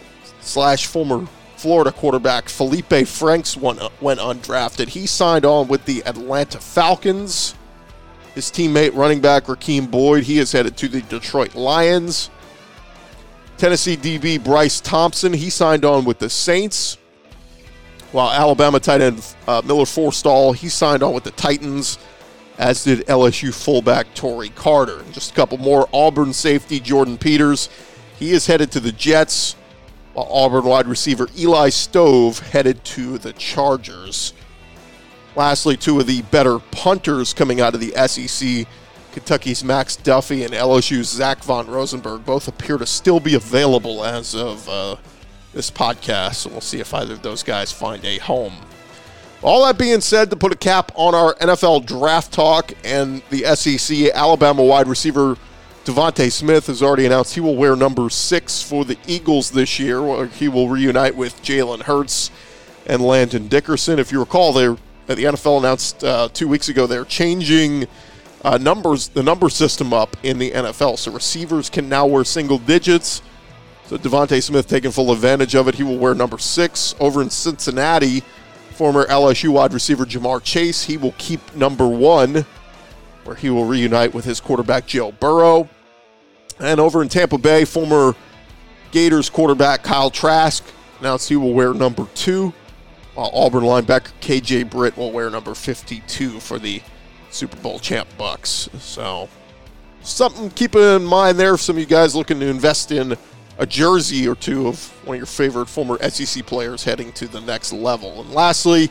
slash 0.40 0.86
former 0.86 1.26
Florida 1.56 1.90
quarterback 1.90 2.46
Feleipe 2.46 3.08
Franks 3.08 3.56
went, 3.56 3.80
went 4.00 4.20
undrafted. 4.20 4.88
He 4.88 5.06
signed 5.06 5.44
on 5.44 5.66
with 5.66 5.84
the 5.84 6.04
Atlanta 6.06 6.60
Falcons. 6.60 7.56
His 8.34 8.50
teammate, 8.50 8.94
running 8.94 9.20
back 9.20 9.44
Rakeem 9.44 9.90
Boyd, 9.90 10.24
he 10.24 10.38
is 10.38 10.52
headed 10.52 10.76
to 10.78 10.88
the 10.88 11.02
Detroit 11.02 11.54
Lions. 11.54 12.30
Tennessee 13.58 13.96
DB 13.96 14.42
Bryce 14.42 14.80
Thompson, 14.80 15.32
he 15.32 15.50
signed 15.50 15.84
on 15.84 16.04
with 16.04 16.18
the 16.18 16.30
Saints. 16.30 16.96
While 18.10 18.30
Alabama 18.30 18.80
tight 18.80 19.00
end 19.00 19.24
uh, 19.46 19.62
Miller 19.64 19.84
Forristall, 19.84 20.54
he 20.54 20.68
signed 20.68 21.02
on 21.02 21.14
with 21.14 21.24
the 21.24 21.30
Titans, 21.32 21.98
as 22.58 22.84
did 22.84 23.06
LSU 23.06 23.54
fullback 23.54 24.12
Tory 24.14 24.48
Carter. 24.50 25.02
Just 25.12 25.32
a 25.32 25.34
couple 25.34 25.58
more 25.58 25.88
Auburn 25.92 26.32
safety 26.32 26.80
Jordyn 26.80 27.20
Peters, 27.20 27.68
he 28.18 28.32
is 28.32 28.46
headed 28.46 28.72
to 28.72 28.80
the 28.80 28.92
Jets, 28.92 29.56
while 30.14 30.28
Auburn 30.30 30.64
wide 30.64 30.86
receiver 30.86 31.28
Eli 31.38 31.68
Stove 31.68 32.38
headed 32.38 32.84
to 32.84 33.18
the 33.18 33.32
Chargers. 33.34 34.34
Lastly, 35.34 35.76
two 35.76 35.98
of 35.98 36.06
the 36.06 36.22
better 36.22 36.58
punters 36.58 37.32
coming 37.32 37.60
out 37.60 37.74
of 37.74 37.80
the 37.80 37.92
SEC 38.06 38.66
Kentucky's 39.12 39.62
Max 39.62 39.96
Duffy 39.96 40.42
and 40.42 40.52
LSU's 40.54 41.08
Zach 41.08 41.42
Von 41.44 41.66
Rosenberg 41.66 42.24
both 42.24 42.48
appear 42.48 42.78
to 42.78 42.86
still 42.86 43.20
be 43.20 43.34
available 43.34 44.04
as 44.04 44.34
of 44.34 44.68
uh, 44.68 44.96
this 45.52 45.70
podcast. 45.70 46.36
So 46.36 46.50
we'll 46.50 46.60
see 46.60 46.80
if 46.80 46.92
either 46.94 47.12
of 47.14 47.22
those 47.22 47.42
guys 47.42 47.70
find 47.70 48.04
a 48.04 48.18
home. 48.18 48.54
All 49.42 49.64
that 49.66 49.76
being 49.76 50.00
said, 50.00 50.30
to 50.30 50.36
put 50.36 50.52
a 50.52 50.56
cap 50.56 50.92
on 50.94 51.14
our 51.14 51.34
NFL 51.34 51.84
draft 51.84 52.32
talk 52.32 52.72
and 52.84 53.22
the 53.30 53.44
SEC, 53.56 54.10
Alabama 54.14 54.62
wide 54.62 54.86
receiver 54.86 55.36
DeVonta 55.84 56.30
Smith 56.30 56.68
has 56.68 56.80
already 56.80 57.06
announced 57.06 57.34
he 57.34 57.40
will 57.40 57.56
wear 57.56 57.74
number 57.74 58.08
six 58.08 58.62
for 58.62 58.84
the 58.84 58.96
Eagles 59.06 59.50
this 59.50 59.80
year. 59.80 60.26
He 60.26 60.48
will 60.48 60.68
reunite 60.68 61.16
with 61.16 61.42
Jalen 61.42 61.82
Hurts 61.82 62.30
and 62.86 63.02
Landon 63.02 63.48
Dickerson. 63.48 63.98
If 63.98 64.12
you 64.12 64.20
recall, 64.20 64.52
they 64.52 64.76
the 65.06 65.24
NFL 65.24 65.58
announced 65.58 66.02
uh, 66.04 66.28
two 66.32 66.48
weeks 66.48 66.68
ago 66.68 66.86
they're 66.86 67.04
changing 67.04 67.86
uh, 68.44 68.58
numbers 68.58 69.08
the 69.08 69.22
number 69.22 69.48
system 69.48 69.92
up 69.92 70.16
in 70.22 70.38
the 70.38 70.50
NFL, 70.50 70.98
so 70.98 71.12
receivers 71.12 71.70
can 71.70 71.88
now 71.88 72.06
wear 72.06 72.24
single 72.24 72.58
digits. 72.58 73.22
So 73.86 73.98
DeVonta 73.98 74.42
Smith 74.42 74.66
taking 74.66 74.90
full 74.90 75.12
advantage 75.12 75.54
of 75.54 75.68
it. 75.68 75.74
He 75.74 75.82
will 75.82 75.98
wear 75.98 76.14
number 76.14 76.38
six 76.38 76.94
over 76.98 77.22
in 77.22 77.30
Cincinnati. 77.30 78.22
Former 78.70 79.04
LSU 79.04 79.50
wide 79.50 79.74
receiver 79.74 80.04
Ja'Marr 80.06 80.42
Chase, 80.42 80.84
he 80.84 80.96
will 80.96 81.14
keep 81.18 81.54
number 81.54 81.86
one, 81.86 82.46
where 83.24 83.36
he 83.36 83.50
will 83.50 83.66
reunite 83.66 84.14
with 84.14 84.24
his 84.24 84.40
quarterback 84.40 84.86
Joe 84.86 85.12
Burrow. 85.12 85.68
And 86.58 86.80
over 86.80 87.02
in 87.02 87.08
Tampa 87.08 87.38
Bay, 87.38 87.64
former 87.64 88.14
Gators 88.90 89.28
quarterback 89.28 89.82
Kyle 89.82 90.10
Trask 90.10 90.64
announced 91.00 91.28
he 91.28 91.36
will 91.36 91.52
wear 91.52 91.74
number 91.74 92.06
two, 92.14 92.52
while 93.14 93.30
Auburn 93.32 93.64
linebacker 93.64 94.12
KJ 94.20 94.70
Britt 94.70 94.96
will 94.96 95.12
wear 95.12 95.30
number 95.30 95.54
52 95.54 96.40
for 96.40 96.58
the 96.58 96.82
Super 97.30 97.56
Bowl 97.58 97.78
champ 97.78 98.08
Bucks. 98.16 98.68
So 98.78 99.28
something 100.02 100.50
keep 100.50 100.74
in 100.74 101.04
mind 101.04 101.38
there 101.38 101.56
some 101.56 101.76
of 101.76 101.80
you 101.80 101.86
guys 101.86 102.14
looking 102.14 102.40
to 102.40 102.46
invest 102.46 102.92
in 102.92 103.16
a 103.58 103.66
jersey 103.66 104.26
or 104.26 104.34
two 104.34 104.66
of 104.66 104.88
one 105.06 105.16
of 105.16 105.18
your 105.18 105.26
favorite 105.26 105.68
former 105.68 105.98
SEC 106.08 106.44
players 106.46 106.84
heading 106.84 107.12
to 107.12 107.28
the 107.28 107.40
next 107.40 107.72
level. 107.72 108.22
And 108.22 108.32
lastly, 108.32 108.90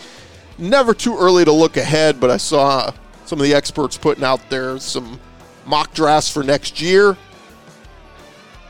never 0.58 0.94
too 0.94 1.18
early 1.18 1.44
to 1.46 1.52
look 1.52 1.78
ahead, 1.78 2.20
but 2.20 2.30
I 2.30 2.38
saw 2.38 2.94
some 3.26 3.40
of 3.40 3.46
the 3.46 3.54
experts 3.54 3.98
putting 3.98 4.24
out 4.24 4.42
there 4.50 4.78
some 4.80 5.20
mock 5.66 5.94
drafts 5.94 6.30
for 6.30 6.44
next 6.44 6.82
year. 6.82 7.18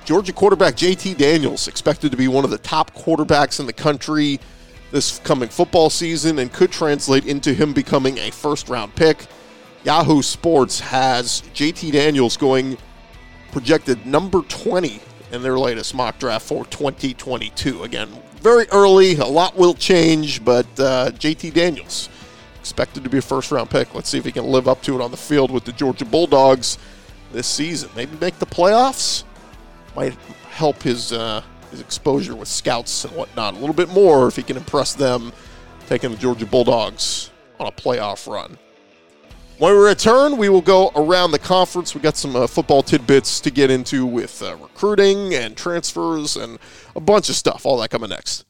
Georgia 0.05 0.33
quarterback 0.33 0.75
JT 0.75 1.17
Daniels 1.17 1.67
expected 1.67 2.11
to 2.11 2.17
be 2.17 2.27
one 2.27 2.43
of 2.43 2.49
the 2.49 2.57
top 2.57 2.93
quarterbacks 2.95 3.59
in 3.59 3.65
the 3.65 3.73
country 3.73 4.39
this 4.91 5.19
coming 5.19 5.49
football 5.49 5.89
season 5.89 6.39
and 6.39 6.51
could 6.51 6.71
translate 6.71 7.25
into 7.25 7.53
him 7.53 7.73
becoming 7.73 8.17
a 8.19 8.31
first 8.31 8.69
round 8.69 8.93
pick. 8.95 9.25
Yahoo 9.83 10.21
Sports 10.21 10.79
has 10.79 11.41
JT 11.53 11.93
Daniels 11.93 12.37
going 12.37 12.77
projected 13.51 14.05
number 14.05 14.41
20 14.41 14.99
in 15.31 15.41
their 15.41 15.57
latest 15.57 15.95
mock 15.95 16.19
draft 16.19 16.45
for 16.45 16.65
2022. 16.65 17.83
Again, 17.83 18.09
very 18.41 18.67
early, 18.69 19.15
a 19.15 19.25
lot 19.25 19.55
will 19.55 19.73
change, 19.73 20.43
but 20.43 20.65
uh, 20.79 21.11
JT 21.11 21.53
Daniels 21.53 22.09
expected 22.59 23.03
to 23.03 23.09
be 23.09 23.17
a 23.17 23.21
first 23.21 23.51
round 23.51 23.69
pick. 23.69 23.93
Let's 23.95 24.09
see 24.09 24.17
if 24.17 24.25
he 24.25 24.31
can 24.31 24.45
live 24.45 24.67
up 24.67 24.81
to 24.83 24.95
it 24.95 25.01
on 25.01 25.11
the 25.11 25.17
field 25.17 25.51
with 25.51 25.63
the 25.63 25.71
Georgia 25.71 26.05
Bulldogs 26.05 26.77
this 27.31 27.47
season. 27.47 27.89
Maybe 27.95 28.17
make 28.19 28.37
the 28.39 28.45
playoffs. 28.45 29.23
Might 29.95 30.13
help 30.49 30.83
his 30.83 31.11
uh, 31.11 31.43
his 31.71 31.81
exposure 31.81 32.35
with 32.35 32.47
scouts 32.47 33.05
and 33.05 33.15
whatnot 33.15 33.55
a 33.55 33.57
little 33.57 33.75
bit 33.75 33.89
more 33.89 34.27
if 34.27 34.35
he 34.35 34.43
can 34.43 34.57
impress 34.57 34.93
them, 34.93 35.31
taking 35.87 36.11
the 36.11 36.17
Georgia 36.17 36.45
Bulldogs 36.45 37.31
on 37.59 37.67
a 37.67 37.71
playoff 37.71 38.31
run. 38.31 38.57
When 39.57 39.73
we 39.73 39.79
return, 39.79 40.37
we 40.37 40.49
will 40.49 40.61
go 40.61 40.91
around 40.95 41.31
the 41.31 41.39
conference. 41.39 41.93
We 41.93 42.01
got 42.01 42.17
some 42.17 42.35
uh, 42.35 42.47
football 42.47 42.81
tidbits 42.81 43.39
to 43.41 43.51
get 43.51 43.69
into 43.69 44.07
with 44.07 44.41
uh, 44.41 44.55
recruiting 44.55 45.35
and 45.35 45.55
transfers 45.55 46.35
and 46.35 46.57
a 46.95 46.99
bunch 46.99 47.29
of 47.29 47.35
stuff. 47.35 47.65
All 47.65 47.77
that 47.77 47.91
coming 47.91 48.09
next. 48.09 48.45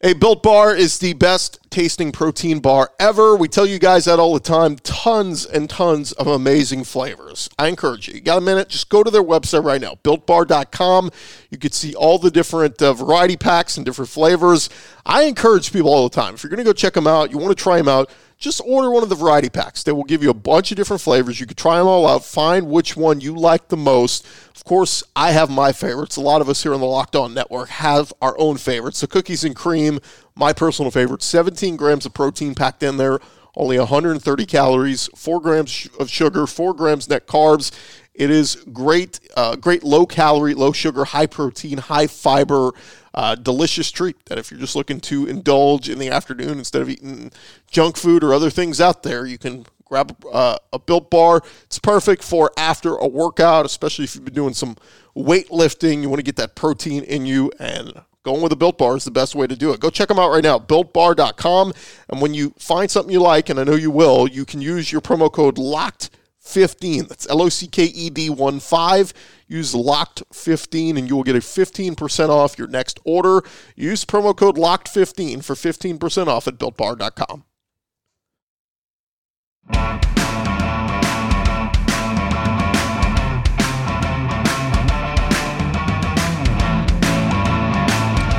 A 0.00 0.12
Built 0.12 0.44
Bar 0.44 0.76
is 0.76 1.00
the 1.00 1.14
best 1.14 1.58
tasting 1.70 2.12
protein 2.12 2.60
bar 2.60 2.92
ever. 3.00 3.34
We 3.34 3.48
tell 3.48 3.66
you 3.66 3.80
guys 3.80 4.04
that 4.04 4.20
all 4.20 4.32
the 4.32 4.38
time. 4.38 4.76
Tons 4.76 5.44
and 5.44 5.68
tons 5.68 6.12
of 6.12 6.28
amazing 6.28 6.84
flavors. 6.84 7.50
I 7.58 7.66
encourage 7.66 8.06
you. 8.06 8.14
You 8.14 8.20
got 8.20 8.38
a 8.38 8.40
minute? 8.40 8.68
Just 8.68 8.90
go 8.90 9.02
to 9.02 9.10
their 9.10 9.24
website 9.24 9.64
right 9.64 9.80
now, 9.80 9.96
builtbar.com. 10.04 11.10
You 11.50 11.58
can 11.58 11.72
see 11.72 11.96
all 11.96 12.20
the 12.20 12.30
different 12.30 12.80
uh, 12.80 12.92
variety 12.92 13.36
packs 13.36 13.76
and 13.76 13.84
different 13.84 14.08
flavors. 14.08 14.70
I 15.04 15.24
encourage 15.24 15.72
people 15.72 15.92
all 15.92 16.08
the 16.08 16.14
time. 16.14 16.34
If 16.34 16.44
you're 16.44 16.50
going 16.50 16.58
to 16.58 16.64
go 16.64 16.72
check 16.72 16.92
them 16.92 17.08
out, 17.08 17.32
you 17.32 17.38
want 17.38 17.58
to 17.58 17.60
try 17.60 17.78
them 17.78 17.88
out, 17.88 18.08
just 18.38 18.60
order 18.64 18.90
one 18.90 19.02
of 19.02 19.08
the 19.08 19.16
variety 19.16 19.48
packs. 19.48 19.82
They 19.82 19.92
will 19.92 20.04
give 20.04 20.22
you 20.22 20.30
a 20.30 20.34
bunch 20.34 20.70
of 20.70 20.76
different 20.76 21.02
flavors. 21.02 21.40
You 21.40 21.46
can 21.46 21.56
try 21.56 21.78
them 21.78 21.88
all 21.88 22.06
out, 22.06 22.24
find 22.24 22.68
which 22.68 22.96
one 22.96 23.20
you 23.20 23.34
like 23.34 23.68
the 23.68 23.76
most. 23.76 24.24
Of 24.54 24.64
course, 24.64 25.02
I 25.16 25.32
have 25.32 25.50
my 25.50 25.72
favorites. 25.72 26.16
A 26.16 26.20
lot 26.20 26.40
of 26.40 26.48
us 26.48 26.62
here 26.62 26.72
on 26.72 26.80
the 26.80 26.86
Locked 26.86 27.16
On 27.16 27.34
Network 27.34 27.68
have 27.68 28.12
our 28.22 28.38
own 28.38 28.56
favorites. 28.56 28.98
So, 28.98 29.08
cookies 29.08 29.42
and 29.42 29.56
cream, 29.56 29.98
my 30.36 30.52
personal 30.52 30.92
favorite, 30.92 31.22
17 31.22 31.76
grams 31.76 32.06
of 32.06 32.14
protein 32.14 32.54
packed 32.54 32.84
in 32.84 32.96
there, 32.96 33.18
only 33.56 33.78
130 33.78 34.46
calories, 34.46 35.08
4 35.14 35.40
grams 35.40 35.88
of 35.98 36.08
sugar, 36.08 36.46
4 36.46 36.74
grams 36.74 37.08
net 37.08 37.26
carbs. 37.26 37.72
It 38.14 38.30
is 38.30 38.56
great, 38.72 39.20
uh, 39.36 39.56
great 39.56 39.84
low 39.84 40.04
calorie, 40.04 40.54
low 40.54 40.72
sugar, 40.72 41.04
high 41.04 41.26
protein, 41.26 41.78
high 41.78 42.08
fiber 42.08 42.72
uh, 43.14 43.34
delicious 43.36 43.90
treat 43.90 44.16
that 44.26 44.38
if 44.38 44.50
you're 44.50 44.60
just 44.60 44.76
looking 44.76 45.00
to 45.00 45.26
indulge 45.26 45.88
in 45.88 45.98
the 45.98 46.08
afternoon 46.08 46.58
instead 46.58 46.82
of 46.82 46.88
eating 46.88 47.32
junk 47.70 47.96
food 47.96 48.24
or 48.24 48.34
other 48.34 48.50
things 48.50 48.80
out 48.80 49.02
there, 49.02 49.26
you 49.26 49.38
can 49.38 49.64
grab 49.84 50.16
uh, 50.32 50.56
a 50.72 50.78
built 50.78 51.10
bar. 51.10 51.42
It's 51.64 51.78
perfect 51.78 52.22
for 52.22 52.52
after 52.56 52.96
a 52.96 53.08
workout, 53.08 53.66
especially 53.66 54.04
if 54.04 54.14
you've 54.14 54.24
been 54.24 54.34
doing 54.34 54.54
some 54.54 54.76
weightlifting. 55.16 56.02
You 56.02 56.08
want 56.08 56.20
to 56.20 56.24
get 56.24 56.36
that 56.36 56.54
protein 56.54 57.02
in 57.04 57.26
you 57.26 57.50
and 57.58 58.02
going 58.28 58.42
with 58.42 58.52
a 58.52 58.56
built 58.56 58.76
bar 58.76 58.96
is 58.96 59.04
the 59.04 59.10
best 59.10 59.34
way 59.34 59.46
to 59.46 59.56
do 59.56 59.72
it. 59.72 59.80
Go 59.80 59.88
check 59.88 60.08
them 60.08 60.18
out 60.18 60.30
right 60.30 60.44
now, 60.44 60.58
builtbar.com. 60.58 61.72
And 62.10 62.20
when 62.20 62.34
you 62.34 62.52
find 62.58 62.90
something 62.90 63.12
you 63.12 63.20
like, 63.20 63.48
and 63.48 63.58
I 63.58 63.64
know 63.64 63.74
you 63.74 63.90
will, 63.90 64.28
you 64.28 64.44
can 64.44 64.60
use 64.60 64.92
your 64.92 65.00
promo 65.00 65.32
code 65.32 65.56
LOCKED 65.56 66.10
15. 66.38 67.06
That's 67.06 67.28
L 67.28 67.42
O 67.42 67.48
C 67.48 67.66
K 67.66 67.84
E 67.84 68.10
D 68.10 68.28
1 68.28 68.60
5. 68.60 69.14
Use 69.46 69.74
locked 69.74 70.22
15 70.32 70.98
and 70.98 71.08
you 71.08 71.16
will 71.16 71.22
get 71.22 71.36
a 71.36 71.40
15% 71.40 72.28
off 72.28 72.58
your 72.58 72.68
next 72.68 73.00
order. 73.04 73.42
Use 73.74 74.04
promo 74.04 74.36
code 74.36 74.58
locked 74.58 74.88
15 74.88 75.40
for 75.40 75.54
15% 75.54 76.26
off 76.26 76.46
at 76.46 76.58
builtbar.com. 76.58 77.44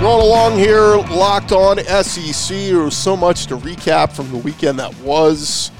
Rolling 0.01 0.27
along 0.27 0.57
here, 0.57 0.95
locked 1.13 1.51
on 1.51 1.77
SEC. 1.79 2.57
There 2.57 2.79
was 2.79 2.95
so 2.95 3.17
much 3.17 3.47
to 3.47 3.57
recap 3.57 4.13
from 4.13 4.31
the 4.31 4.37
weekend 4.37 4.79
that 4.79 4.97
was 5.01 5.71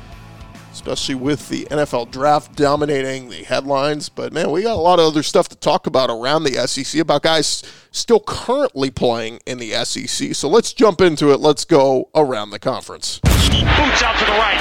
especially 0.80 1.16
with 1.16 1.50
the 1.50 1.66
NFL 1.66 2.10
draft 2.10 2.56
dominating 2.56 3.30
the 3.30 3.44
headlines. 3.44 4.08
But 4.10 4.32
man, 4.32 4.50
we 4.50 4.64
got 4.64 4.76
a 4.76 4.80
lot 4.82 5.00
of 5.00 5.06
other 5.06 5.24
stuff 5.24 5.50
to 5.50 5.56
talk 5.56 5.88
about 5.88 6.10
around 6.10 6.44
the 6.44 6.54
SEC 6.68 7.02
about 7.02 7.22
guys 7.22 7.64
still 7.92 8.22
currently 8.22 8.90
playing 8.90 9.40
in 9.46 9.58
the 9.58 9.72
SEC. 9.86 10.34
So 10.36 10.48
let's 10.48 10.74
jump 10.74 11.02
into 11.02 11.32
it. 11.32 11.40
Let's 11.40 11.66
go 11.66 12.10
around 12.16 12.52
the 12.52 12.60
conference. 12.60 13.20
Boots 13.20 14.04
out 14.04 14.18
to 14.20 14.26
the 14.26 14.32
right. 14.32 14.60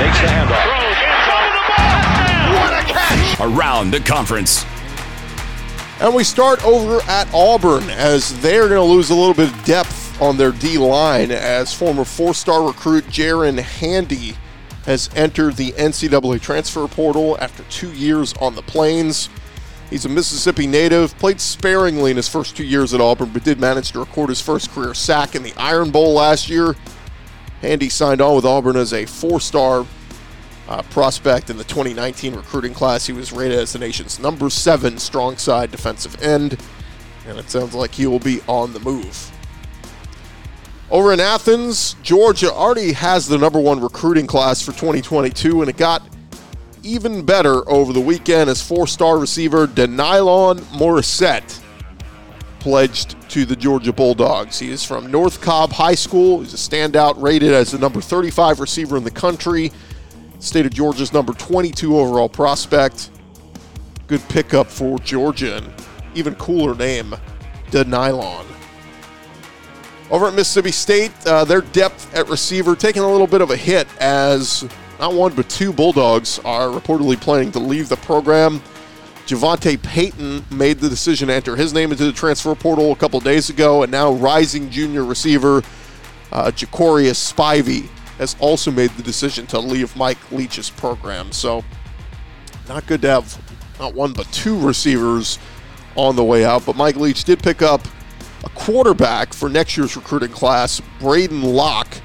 Takes 0.00 0.20
the 0.20 0.26
handoff. 0.26 0.66
What 2.54 2.72
a 2.72 2.92
catch! 2.92 3.40
Around 3.40 3.92
the 3.92 4.00
conference. 4.00 4.64
And 6.00 6.14
we 6.14 6.24
start 6.24 6.64
over 6.64 7.02
at 7.10 7.28
Auburn 7.34 7.90
as 7.90 8.40
they're 8.40 8.68
going 8.68 8.80
to 8.80 8.82
lose 8.82 9.10
a 9.10 9.14
little 9.14 9.34
bit 9.34 9.52
of 9.52 9.64
depth 9.64 10.18
on 10.22 10.38
their 10.38 10.50
D 10.50 10.78
line 10.78 11.30
as 11.30 11.74
former 11.74 12.06
four 12.06 12.32
star 12.32 12.66
recruit 12.66 13.04
Jaren 13.08 13.58
Handy 13.58 14.34
has 14.86 15.10
entered 15.14 15.56
the 15.56 15.72
NCAA 15.72 16.40
transfer 16.40 16.88
portal 16.88 17.36
after 17.38 17.64
two 17.64 17.92
years 17.92 18.32
on 18.40 18.54
the 18.54 18.62
Plains. 18.62 19.28
He's 19.90 20.06
a 20.06 20.08
Mississippi 20.08 20.66
native, 20.66 21.14
played 21.18 21.38
sparingly 21.38 22.12
in 22.12 22.16
his 22.16 22.28
first 22.28 22.56
two 22.56 22.64
years 22.64 22.94
at 22.94 23.02
Auburn, 23.02 23.28
but 23.30 23.44
did 23.44 23.60
manage 23.60 23.92
to 23.92 23.98
record 23.98 24.30
his 24.30 24.40
first 24.40 24.70
career 24.70 24.94
sack 24.94 25.34
in 25.34 25.42
the 25.42 25.52
Iron 25.58 25.90
Bowl 25.90 26.14
last 26.14 26.48
year. 26.48 26.76
Handy 27.60 27.90
signed 27.90 28.22
on 28.22 28.36
with 28.36 28.46
Auburn 28.46 28.76
as 28.76 28.94
a 28.94 29.04
four 29.04 29.38
star 29.38 29.84
uh, 30.70 30.82
prospect 30.82 31.50
in 31.50 31.56
the 31.56 31.64
2019 31.64 32.36
recruiting 32.36 32.72
class. 32.72 33.04
He 33.04 33.12
was 33.12 33.32
rated 33.32 33.58
as 33.58 33.72
the 33.72 33.78
nation's 33.78 34.20
number 34.20 34.48
seven 34.48 34.98
strong 34.98 35.36
side 35.36 35.70
defensive 35.72 36.22
end, 36.22 36.58
and 37.26 37.38
it 37.38 37.50
sounds 37.50 37.74
like 37.74 37.92
he 37.92 38.06
will 38.06 38.20
be 38.20 38.40
on 38.46 38.72
the 38.72 38.80
move. 38.80 39.30
Over 40.90 41.12
in 41.12 41.20
Athens, 41.20 41.94
Georgia 42.02 42.52
already 42.52 42.92
has 42.92 43.26
the 43.26 43.36
number 43.36 43.60
one 43.60 43.80
recruiting 43.80 44.26
class 44.26 44.62
for 44.62 44.72
2022, 44.72 45.60
and 45.60 45.68
it 45.68 45.76
got 45.76 46.02
even 46.82 47.24
better 47.24 47.68
over 47.68 47.92
the 47.92 48.00
weekend 48.00 48.48
as 48.48 48.62
four 48.62 48.86
star 48.86 49.18
receiver 49.18 49.66
Denylon 49.66 50.60
Morrissette 50.72 51.60
pledged 52.60 53.16
to 53.30 53.44
the 53.44 53.56
Georgia 53.56 53.92
Bulldogs. 53.92 54.58
He 54.58 54.70
is 54.70 54.84
from 54.84 55.10
North 55.10 55.40
Cobb 55.40 55.72
High 55.72 55.94
School. 55.94 56.40
He's 56.40 56.54
a 56.54 56.56
standout, 56.56 57.20
rated 57.20 57.52
as 57.52 57.72
the 57.72 57.78
number 57.78 58.00
35 58.00 58.60
receiver 58.60 58.96
in 58.96 59.04
the 59.04 59.10
country. 59.10 59.72
State 60.40 60.64
of 60.64 60.72
Georgia's 60.72 61.12
number 61.12 61.34
22 61.34 61.98
overall 61.98 62.28
prospect. 62.28 63.10
Good 64.06 64.26
pickup 64.28 64.66
for 64.66 64.98
Georgia, 64.98 65.58
and 65.58 65.72
even 66.14 66.34
cooler 66.36 66.74
name, 66.74 67.14
Denylon. 67.70 68.46
Over 70.10 70.26
at 70.26 70.34
Mississippi 70.34 70.72
State, 70.72 71.12
uh, 71.26 71.44
their 71.44 71.60
depth 71.60 72.12
at 72.16 72.28
receiver 72.28 72.74
taking 72.74 73.02
a 73.02 73.10
little 73.10 73.26
bit 73.26 73.42
of 73.42 73.50
a 73.50 73.56
hit 73.56 73.86
as 74.00 74.68
not 74.98 75.12
one 75.14 75.34
but 75.34 75.48
two 75.48 75.72
Bulldogs 75.72 76.40
are 76.40 76.68
reportedly 76.68 77.20
planning 77.20 77.52
to 77.52 77.60
leave 77.60 77.88
the 77.88 77.96
program. 77.98 78.60
Javonta 79.26 79.80
Payton 79.80 80.44
made 80.50 80.78
the 80.78 80.88
decision 80.88 81.28
to 81.28 81.34
enter 81.34 81.54
his 81.54 81.72
name 81.72 81.92
into 81.92 82.04
the 82.04 82.12
transfer 82.12 82.54
portal 82.56 82.90
a 82.90 82.96
couple 82.96 83.20
days 83.20 83.50
ago, 83.50 83.82
and 83.82 83.92
now 83.92 84.10
rising 84.12 84.70
junior 84.70 85.04
receiver 85.04 85.62
uh, 86.32 86.50
Jacorius 86.50 87.32
Spivey 87.32 87.88
has 88.20 88.36
also 88.38 88.70
made 88.70 88.90
the 88.90 89.02
decision 89.02 89.46
to 89.46 89.58
leave 89.58 89.96
Mike 89.96 90.30
Leach's 90.30 90.68
program. 90.68 91.32
So, 91.32 91.64
not 92.68 92.86
good 92.86 93.00
to 93.02 93.08
have 93.08 93.58
not 93.80 93.94
one 93.94 94.12
but 94.12 94.30
two 94.30 94.58
receivers 94.60 95.38
on 95.96 96.16
the 96.16 96.22
way 96.22 96.44
out. 96.44 96.66
But 96.66 96.76
Mike 96.76 96.96
Leach 96.96 97.24
did 97.24 97.42
pick 97.42 97.62
up 97.62 97.80
a 98.44 98.50
quarterback 98.50 99.32
for 99.32 99.48
next 99.48 99.76
year's 99.76 99.96
recruiting 99.96 100.30
class, 100.30 100.80
Braden 101.00 101.42
Locke 101.42 101.96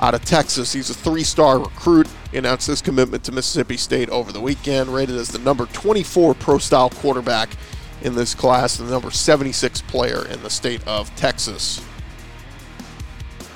out 0.00 0.14
of 0.14 0.22
Texas. 0.26 0.74
He's 0.74 0.90
a 0.90 0.94
three 0.94 1.24
star 1.24 1.58
recruit. 1.58 2.06
He 2.30 2.36
announced 2.36 2.66
his 2.66 2.82
commitment 2.82 3.24
to 3.24 3.32
Mississippi 3.32 3.78
State 3.78 4.10
over 4.10 4.32
the 4.32 4.40
weekend, 4.42 4.90
rated 4.90 5.16
as 5.16 5.28
the 5.28 5.38
number 5.38 5.64
24 5.66 6.34
pro 6.34 6.58
style 6.58 6.90
quarterback 6.90 7.48
in 8.02 8.14
this 8.14 8.34
class, 8.34 8.78
and 8.78 8.88
the 8.88 8.92
number 8.92 9.10
76 9.10 9.80
player 9.82 10.26
in 10.28 10.42
the 10.42 10.50
state 10.50 10.86
of 10.86 11.14
Texas. 11.16 11.82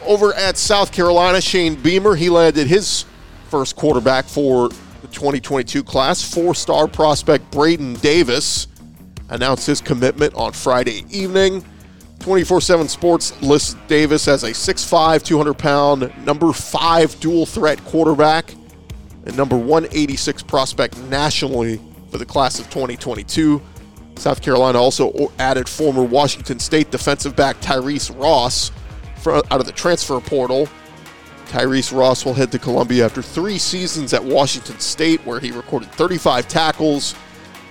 Over 0.07 0.33
at 0.35 0.57
South 0.57 0.93
Carolina, 0.93 1.41
Shane 1.41 1.75
Beamer, 1.75 2.15
he 2.15 2.31
landed 2.31 2.67
his 2.67 3.05
first 3.49 3.77
quarterback 3.77 4.25
for 4.25 4.69
the 4.69 5.09
2022 5.09 5.83
class. 5.83 6.23
Four 6.23 6.55
star 6.55 6.89
prospect 6.89 7.51
Braden 7.51 7.95
Davis 7.95 8.69
announced 9.29 9.67
his 9.67 9.81
commitment 9.81 10.35
on 10.35 10.53
Friday 10.53 11.05
evening. 11.11 11.65
24 12.21 12.61
7 12.61 12.89
Sports 12.89 13.41
lists 13.43 13.77
Davis 13.89 14.29
as 14.29 14.45
a 14.45 14.51
6'5, 14.51 15.23
200 15.23 15.55
pound, 15.55 16.13
number 16.25 16.53
five 16.53 17.19
dual 17.21 17.47
threat 17.47 17.83
quarterback 17.87 18.55
and 19.25 19.37
number 19.37 19.57
186 19.57 20.43
prospect 20.43 20.99
nationally 21.05 21.81
for 22.11 22.19
the 22.19 22.27
class 22.27 22.59
of 22.59 22.67
2022. 22.67 23.61
South 24.17 24.43
Carolina 24.43 24.79
also 24.79 25.33
added 25.39 25.69
former 25.69 26.03
Washington 26.03 26.59
State 26.59 26.91
defensive 26.91 27.35
back 27.35 27.59
Tyrese 27.61 28.15
Ross 28.21 28.71
out 29.27 29.53
of 29.53 29.67
the 29.67 29.73
transfer 29.73 30.21
portal. 30.21 30.69
Tyrese 31.47 31.97
Ross 31.97 32.25
will 32.25 32.35
head 32.35 32.53
to 32.53 32.59
Columbia 32.59 33.05
after 33.05 33.23
three 33.23 33.59
seasons 33.59 34.15
at 34.15 34.23
Washington 34.23 34.79
State, 34.79 35.21
where 35.27 35.41
he 35.41 35.51
recorded 35.51 35.91
35 35.93 36.47
tackles, 36.47 37.15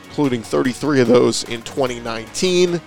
including 0.05 0.43
33 0.43 1.01
of 1.01 1.07
those 1.07 1.45
in 1.45 1.61
2019. 1.61 2.81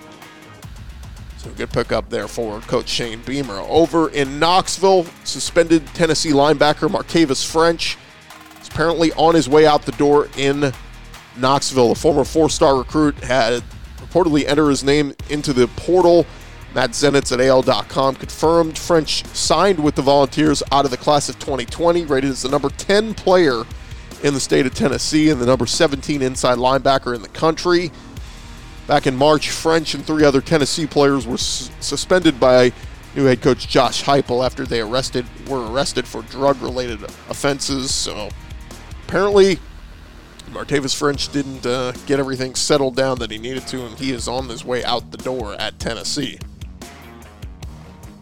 So 1.37 1.49
good 1.57 1.71
pickup 1.71 2.09
there 2.09 2.27
for 2.27 2.61
Coach 2.61 2.87
Shane 2.87 3.21
Beamer. 3.25 3.59
Over 3.67 4.09
in 4.09 4.39
Knoxville, 4.39 5.05
suspended 5.23 5.85
Tennessee 5.87 6.31
linebacker 6.31 6.87
Martavis 6.87 7.45
French 7.45 7.97
is 8.61 8.67
apparently 8.69 9.11
on 9.13 9.35
his 9.35 9.49
way 9.49 9.65
out 9.65 9.81
the 9.81 9.91
door 9.93 10.29
in 10.37 10.71
Knoxville. 11.37 11.91
A 11.91 11.95
former 11.95 12.23
four-star 12.23 12.77
recruit 12.77 13.15
had 13.17 13.63
reportedly 13.97 14.47
entered 14.47 14.69
his 14.69 14.83
name 14.83 15.13
into 15.29 15.53
the 15.53 15.67
portal. 15.69 16.25
Matt 16.73 16.91
Zenitz 16.91 17.31
at 17.31 17.39
AL.com 17.39 18.15
confirmed 18.15 18.77
French 18.77 19.25
signed 19.27 19.83
with 19.83 19.95
the 19.95 20.01
Volunteers 20.01 20.63
out 20.71 20.85
of 20.85 20.91
the 20.91 20.97
class 20.97 21.29
of 21.29 21.37
2020, 21.37 22.05
rated 22.05 22.31
as 22.31 22.41
the 22.41 22.49
number 22.49 22.69
10 22.69 23.13
player 23.13 23.63
in 24.23 24.33
the 24.33 24.39
state 24.39 24.65
of 24.65 24.73
Tennessee 24.73 25.29
and 25.29 25.39
the 25.39 25.45
number 25.45 25.67
17 25.67 26.21
inside 26.21 26.57
linebacker 26.57 27.15
in 27.15 27.21
the 27.21 27.29
country. 27.29 27.91
Back 28.87 29.05
in 29.05 29.15
March, 29.15 29.49
French 29.49 29.93
and 29.93 30.03
three 30.03 30.23
other 30.25 30.41
Tennessee 30.41 30.87
players 30.87 31.27
were 31.27 31.37
suspended 31.37 32.39
by 32.39 32.73
new 33.15 33.25
head 33.25 33.41
coach 33.41 33.67
Josh 33.67 34.03
Heupel 34.03 34.43
after 34.43 34.65
they 34.65 34.81
arrested 34.81 35.25
were 35.47 35.71
arrested 35.71 36.07
for 36.07 36.23
drug-related 36.23 37.03
offenses. 37.29 37.93
So 37.93 38.29
apparently, 39.07 39.59
Martavis 40.51 40.95
French 40.95 41.31
didn't 41.31 41.65
uh, 41.65 41.91
get 42.07 42.19
everything 42.19 42.55
settled 42.55 42.95
down 42.95 43.19
that 43.19 43.29
he 43.31 43.37
needed 43.37 43.67
to, 43.67 43.85
and 43.85 43.97
he 43.97 44.11
is 44.11 44.27
on 44.27 44.49
his 44.49 44.65
way 44.65 44.83
out 44.83 45.11
the 45.11 45.17
door 45.17 45.55
at 45.59 45.79
Tennessee. 45.79 46.39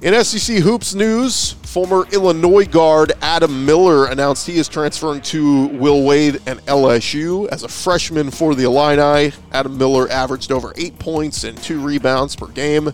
In 0.02 0.16
SEC 0.24 0.58
Hoops 0.64 0.96
news, 0.96 1.52
former 1.62 2.08
Illinois 2.12 2.66
guard 2.66 3.12
Adam 3.22 3.68
Miller 3.68 4.08
announced 4.08 4.48
he 4.48 4.58
is 4.58 4.68
transferring 4.68 5.22
to 5.22 5.68
Will 5.68 6.04
Wade 6.04 6.42
and 6.48 6.60
LSU. 6.62 7.48
As 7.50 7.62
a 7.62 7.68
freshman 7.68 8.32
for 8.32 8.56
the 8.56 8.64
Illini, 8.64 9.32
Adam 9.52 9.78
Miller 9.78 10.10
averaged 10.10 10.52
over 10.52 10.74
eight 10.76 10.98
points 10.98 11.44
and 11.44 11.56
two 11.62 11.80
rebounds 11.80 12.36
per 12.36 12.48
game. 12.48 12.86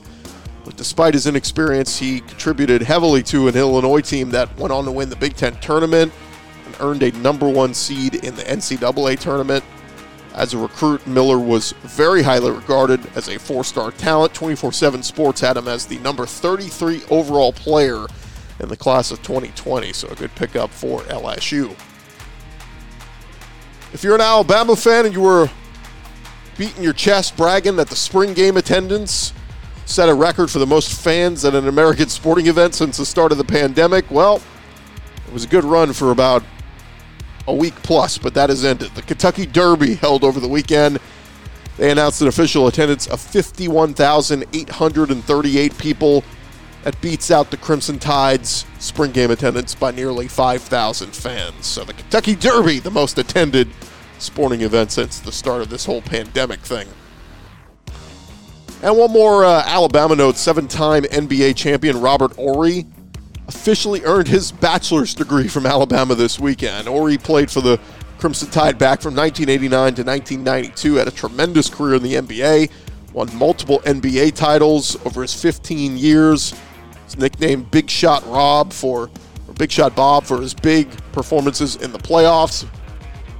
But 0.65 0.76
despite 0.76 1.13
his 1.13 1.28
inexperience, 1.28 1.98
he 1.98 2.20
contributed 2.20 2.82
heavily 2.82 3.24
to 3.24 3.48
an 3.48 3.56
Illinois 3.56 4.02
team 4.02 4.30
that 4.32 4.54
went 4.58 4.74
on 4.74 4.84
to 4.84 4.91
win 4.91 5.10
the 5.10 5.15
Big 5.15 5.38
Ten 5.38 5.56
tournament 5.62 6.12
and 6.65 6.76
earned 6.82 7.04
a 7.04 7.12
number 7.20 7.48
one 7.48 7.74
seed 7.74 8.15
in 8.15 8.36
the 8.36 8.43
NCAA 8.43 9.17
tournament. 9.17 9.63
As 10.38 10.54
a 10.54 10.58
recruit, 10.60 11.08
Miller 11.08 11.39
was 11.39 11.71
very 11.82 12.21
highly 12.21 12.52
regarded 12.52 13.02
as 13.15 13.28
a 13.28 13.39
four 13.39 13.63
star 13.63 13.89
talent. 13.89 14.36
24 14.36 14.71
7 14.71 15.02
Sports 15.02 15.41
had 15.41 15.58
him 15.58 15.67
as 15.67 15.88
the 15.88 15.97
number 16.00 16.28
33 16.28 17.02
overall 17.10 17.52
player 17.52 18.06
in 18.60 18.69
the 18.69 18.78
class 18.78 19.10
of 19.10 19.21
2020, 19.23 19.91
so 19.93 20.08
a 20.10 20.15
good 20.15 20.34
pickup 20.36 20.69
for 20.69 21.02
LSU. 21.02 21.71
If 23.93 24.04
you're 24.04 24.13
an 24.13 24.21
Alabama 24.21 24.76
fan 24.76 25.08
and 25.08 25.15
you 25.15 25.21
were 25.21 25.50
beating 26.56 26.84
your 26.84 26.93
chest 26.93 27.36
bragging 27.36 27.76
that 27.78 27.88
the 27.88 27.95
spring 27.95 28.34
game 28.36 28.58
attendance 28.58 29.34
set 29.86 30.08
a 30.08 30.13
record 30.13 30.52
for 30.52 30.60
the 30.60 30.67
most 30.67 31.02
fans 31.02 31.45
at 31.45 31.56
an 31.56 31.67
American 31.67 32.10
sporting 32.10 32.45
event 32.45 32.76
since 32.76 32.97
the 32.97 33.06
start 33.06 33.32
of 33.32 33.39
the 33.39 33.43
pandemic, 33.43 34.10
well, 34.12 34.41
it 35.28 35.34
was 35.34 35.45
a 35.45 35.47
good 35.47 35.63
run 35.63 35.93
for 35.93 36.12
about 36.12 36.43
a 37.48 37.54
week 37.54 37.76
plus, 37.84 38.18
but 38.18 38.34
that 38.34 38.50
has 38.50 38.66
ended. 38.66 38.92
The 38.92 39.02
Kentucky 39.02 39.46
Derby 39.46 39.96
held 39.96 40.24
over 40.24 40.40
the 40.40 40.48
weekend. 40.48 41.00
They 41.78 41.92
announced 41.92 42.22
an 42.22 42.28
official 42.28 42.68
attendance 42.68 43.08
of 43.08 43.20
51,838 43.22 45.78
people. 45.78 46.24
That 46.84 47.00
beats 47.02 47.32
out 47.32 47.50
the 47.52 47.58
Crimson 47.58 48.00
Tide's 48.00 48.66
spring 48.80 49.12
game 49.12 49.30
attendance 49.32 49.76
by 49.76 49.92
nearly 49.92 50.28
5,000 50.28 51.16
fans. 51.16 51.66
So 51.66 51.84
the 51.84 51.94
Kentucky 51.94 52.36
Derby, 52.36 52.80
the 52.80 52.92
most 52.92 53.18
attended 53.18 53.68
sporting 54.20 54.62
event 54.62 54.92
since 54.92 55.20
the 55.20 55.32
start 55.32 55.62
of 55.62 55.70
this 55.70 55.86
whole 55.86 56.02
pandemic 56.02 56.60
thing. 56.62 56.88
And 58.82 58.98
one 58.98 59.12
more 59.12 59.44
uh, 59.44 59.64
Alabama 59.66 60.16
note 60.16 60.38
seven 60.38 60.68
time 60.68 61.04
NBA 61.04 61.56
champion 61.56 62.00
Robert 62.00 62.36
Horry 62.36 62.86
officially 63.48 64.04
earned 64.04 64.28
his 64.28 64.52
bachelor's 64.52 65.14
degree 65.14 65.48
from 65.48 65.66
Alabama 65.66 66.16
this 66.16 66.40
weekend. 66.40 66.88
Horry 66.88 67.18
played 67.18 67.50
for 67.50 67.62
the 67.62 67.80
Crimson 68.20 68.50
Tide 68.50 68.78
back 68.78 69.02
from 69.02 69.16
1989 69.16 69.96
to 69.96 70.04
1992, 70.04 70.96
had 70.96 71.08
a 71.08 71.12
tremendous 71.12 71.70
career 71.70 71.96
in 71.96 72.04
the 72.04 72.16
NBA, 72.16 72.72
won 73.14 73.34
multiple 73.36 73.80
NBA 73.80 74.36
titles 74.36 74.96
over 75.06 75.22
his 75.22 75.40
15 75.40 75.98
years. 75.98 76.54
His 77.06 77.18
nicknamed 77.18 77.72
Big 77.72 77.90
Shot 77.90 78.26
Rob 78.28 78.74
for, 78.74 79.10
or 79.48 79.54
Big 79.58 79.72
Shot 79.72 79.96
Bob 79.96 80.26
for 80.26 80.42
his 80.42 80.54
big 80.54 80.90
performances 81.14 81.78
in 81.78 81.92
the 81.92 82.00
playoffs. 82.00 82.68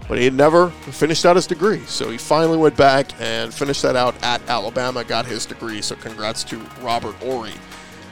But 0.08 0.20
he 0.20 0.24
had 0.24 0.36
never 0.36 0.70
finished 0.70 1.26
out 1.26 1.36
his 1.36 1.48
degree. 1.48 1.82
So 1.82 2.10
he 2.10 2.17
finally 2.17 2.58
went 2.58 2.78
back 2.78 3.12
and 3.20 3.54
finished 3.54 3.82
that 3.82 3.98
out 3.98 4.15
at 4.24 4.41
Alabama, 4.48 5.04
got 5.04 5.26
his 5.26 5.46
degree. 5.46 5.82
So 5.82 5.96
congrats 5.96 6.46
to 6.46 6.58
Robert 6.82 7.15
Horry. 7.15 7.52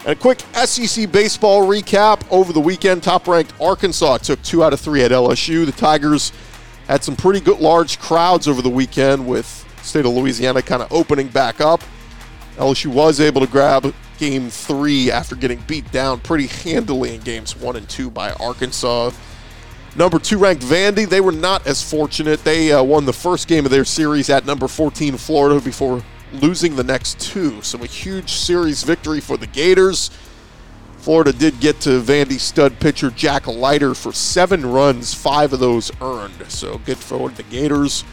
And 0.05 0.15
a 0.15 0.21
quick 0.21 0.41
SEC 0.53 1.11
baseball 1.11 1.67
recap 1.67 2.21
over 2.31 2.53
the 2.53 2.59
weekend. 2.59 3.01
Top 3.01 3.27
ranked 3.27 3.59
Arkansas 3.59 4.19
took 4.19 4.39
two 4.43 4.63
out 4.63 4.71
of 4.71 4.79
three 4.79 5.01
at 5.01 5.09
LSU. 5.09 5.65
The 5.65 5.71
Tigers 5.71 6.31
had 6.87 7.03
some 7.03 7.15
pretty 7.15 7.39
good 7.39 7.59
large 7.59 7.99
crowds 7.99 8.47
over 8.47 8.61
the 8.61 8.69
weekend 8.69 9.27
with 9.27 9.47
state 9.81 10.05
of 10.05 10.11
Louisiana 10.13 10.61
kind 10.61 10.83
of 10.83 10.93
opening 10.93 11.27
back 11.29 11.59
up. 11.59 11.81
LSU 12.57 12.93
was 12.93 13.19
able 13.19 13.41
to 13.41 13.47
grab 13.47 13.93
game 14.19 14.49
three 14.51 15.09
after 15.11 15.35
getting 15.35 15.59
beat 15.61 15.91
down 15.91 16.19
pretty 16.19 16.47
handily 16.47 17.15
in 17.15 17.21
games 17.21 17.55
one 17.55 17.75
and 17.75 17.89
two 17.89 18.11
by 18.11 18.31
Arkansas. 18.33 19.09
Number 19.95 20.19
two 20.19 20.37
ranked 20.37 20.63
Vandy, 20.63 21.09
they 21.09 21.21
were 21.21 21.31
not 21.31 21.65
as 21.65 21.81
fortunate. 21.81 22.43
They 22.43 22.71
uh, 22.71 22.83
won 22.83 23.05
the 23.05 23.13
first 23.13 23.47
game 23.47 23.65
of 23.65 23.71
their 23.71 23.85
series 23.85 24.29
at 24.29 24.45
number 24.45 24.67
14 24.67 25.17
Florida 25.17 25.59
before 25.59 26.03
losing 26.33 26.75
the 26.75 26.83
next 26.83 27.19
two. 27.19 27.61
So 27.61 27.81
a 27.83 27.87
huge 27.87 28.31
series 28.31 28.83
victory 28.83 29.19
for 29.19 29.37
the 29.37 29.47
Gators. 29.47 30.11
Florida 30.97 31.31
did 31.31 31.59
get 31.59 31.79
to 31.81 32.01
Vandy 32.01 32.39
stud 32.39 32.79
pitcher 32.79 33.11
Jack 33.11 33.45
Leiter 33.45 33.93
for 33.93 34.11
seven 34.11 34.65
runs, 34.65 35.13
five 35.13 35.53
of 35.53 35.59
those 35.59 35.91
earned. 36.01 36.33
So 36.47 36.79
good 36.79 36.97
for 36.97 37.29
the 37.29 37.43
Gators. 37.43 38.03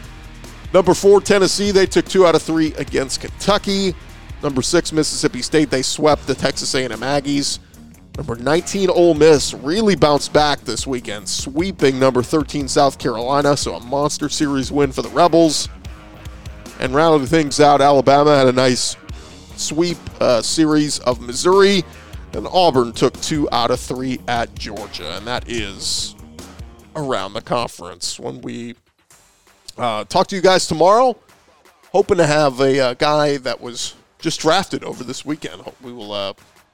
Number 0.73 0.93
four, 0.93 1.21
Tennessee, 1.21 1.71
they 1.71 1.85
took 1.85 2.05
two 2.05 2.25
out 2.25 2.35
of 2.35 2.41
three 2.41 2.73
against 2.75 3.21
Kentucky. 3.21 3.95
Number 4.41 4.61
six, 4.61 4.91
Mississippi 4.91 5.41
State, 5.41 5.69
they 5.69 5.81
swept 5.81 6.27
the 6.27 6.35
Texas 6.35 6.75
A&M 6.75 6.91
Aggies. 6.91 7.59
Number 8.17 8.35
19, 8.35 8.91
Ole 8.91 9.15
Miss 9.15 9.55
really 9.55 9.95
bounced 9.95 10.33
back 10.33 10.59
this 10.59 10.85
weekend, 10.85 11.27
sweeping 11.27 11.97
number 11.97 12.21
13, 12.21 12.67
South 12.67 12.99
Carolina. 12.99 13.57
So 13.57 13.73
a 13.73 13.79
monster 13.79 14.29
series 14.29 14.71
win 14.71 14.91
for 14.91 15.01
the 15.01 15.09
Rebels. 15.09 15.67
And 16.83 16.93
rounding 16.93 17.25
things 17.25 17.61
out, 17.61 17.79
Alabama 17.79 18.35
had 18.35 18.47
a 18.47 18.51
nice 18.51 18.97
sweep 19.55 19.97
uh, 20.19 20.41
series 20.41 20.99
of 20.99 21.21
Missouri, 21.21 21.81
and 22.33 22.45
Auburn 22.45 22.91
took 22.91 23.17
two 23.21 23.47
out 23.53 23.71
of 23.71 23.79
three 23.79 24.19
at 24.27 24.53
Georgia, 24.55 25.15
and 25.15 25.25
that 25.25 25.49
is 25.49 26.13
around 26.93 27.33
the 27.33 27.41
conference. 27.41 28.19
When 28.19 28.41
we 28.41 28.75
uh, 29.77 30.03
talk 30.03 30.27
to 30.27 30.35
you 30.35 30.41
guys 30.41 30.67
tomorrow, 30.67 31.17
hoping 31.93 32.17
to 32.17 32.27
have 32.27 32.59
a 32.59 32.77
uh, 32.81 32.93
guy 32.95 33.37
that 33.37 33.61
was 33.61 33.95
just 34.19 34.41
drafted 34.41 34.83
over 34.83 35.05
this 35.05 35.23
weekend. 35.23 35.61
We 35.81 35.93
will 35.93 36.11
uh, 36.11 36.33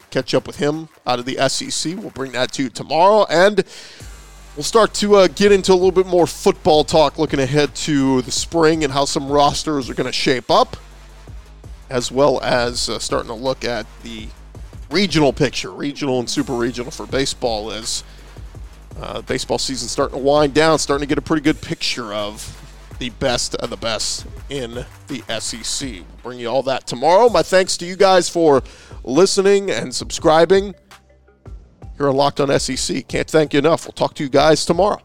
catch 0.09 0.33
up 0.33 0.47
with 0.47 0.55
him 0.55 0.89
out 1.05 1.19
of 1.19 1.25
the 1.25 1.37
SEC. 1.49 1.95
We'll 1.97 2.09
bring 2.09 2.31
that 2.31 2.51
to 2.53 2.63
you 2.63 2.69
tomorrow. 2.69 3.27
And 3.29 3.63
we'll 4.59 4.63
start 4.65 4.93
to 4.93 5.15
uh, 5.15 5.27
get 5.35 5.53
into 5.53 5.71
a 5.71 5.73
little 5.73 5.89
bit 5.89 6.05
more 6.05 6.27
football 6.27 6.83
talk 6.83 7.17
looking 7.17 7.39
ahead 7.39 7.73
to 7.73 8.21
the 8.23 8.31
spring 8.31 8.83
and 8.83 8.91
how 8.91 9.05
some 9.05 9.31
rosters 9.31 9.89
are 9.89 9.93
going 9.93 10.05
to 10.05 10.11
shape 10.11 10.51
up, 10.51 10.75
as 11.89 12.11
well 12.11 12.41
as 12.43 12.89
uh, 12.89 12.99
starting 12.99 13.29
to 13.29 13.33
look 13.33 13.63
at 13.63 13.85
the 14.03 14.27
regional 14.91 15.31
picture, 15.31 15.71
regional 15.71 16.19
and 16.19 16.29
super 16.29 16.51
regional 16.51 16.91
for 16.91 17.07
baseball 17.07 17.71
as 17.71 18.03
uh, 18.99 19.21
baseball 19.21 19.57
season 19.57 19.87
starting 19.87 20.17
to 20.17 20.21
wind 20.21 20.53
down, 20.53 20.77
starting 20.77 21.07
to 21.07 21.09
get 21.09 21.17
a 21.17 21.21
pretty 21.21 21.41
good 21.41 21.61
picture 21.61 22.13
of 22.13 22.53
the 22.99 23.11
best 23.11 23.55
of 23.55 23.69
the 23.69 23.77
best 23.77 24.27
in 24.49 24.85
the 25.07 25.39
SEC. 25.39 25.89
We'll 25.89 26.03
bring 26.21 26.37
you 26.37 26.49
all 26.49 26.63
that 26.63 26.85
tomorrow. 26.85 27.29
My 27.29 27.43
thanks 27.43 27.77
to 27.77 27.85
you 27.85 27.95
guys 27.95 28.27
for 28.27 28.61
listening 29.05 29.71
and 29.71 29.95
subscribing 29.95 30.75
here 31.99 32.09
on 32.09 32.15
Locked 32.15 32.39
on 32.39 32.59
SEC. 32.59 33.07
Can't 33.07 33.29
thank 33.29 33.53
you 33.53 33.59
enough. 33.59 33.85
We'll 33.85 33.91
talk 33.91 34.15
to 34.15 34.23
you 34.23 34.29
guys 34.29 34.65
tomorrow. 34.65 35.01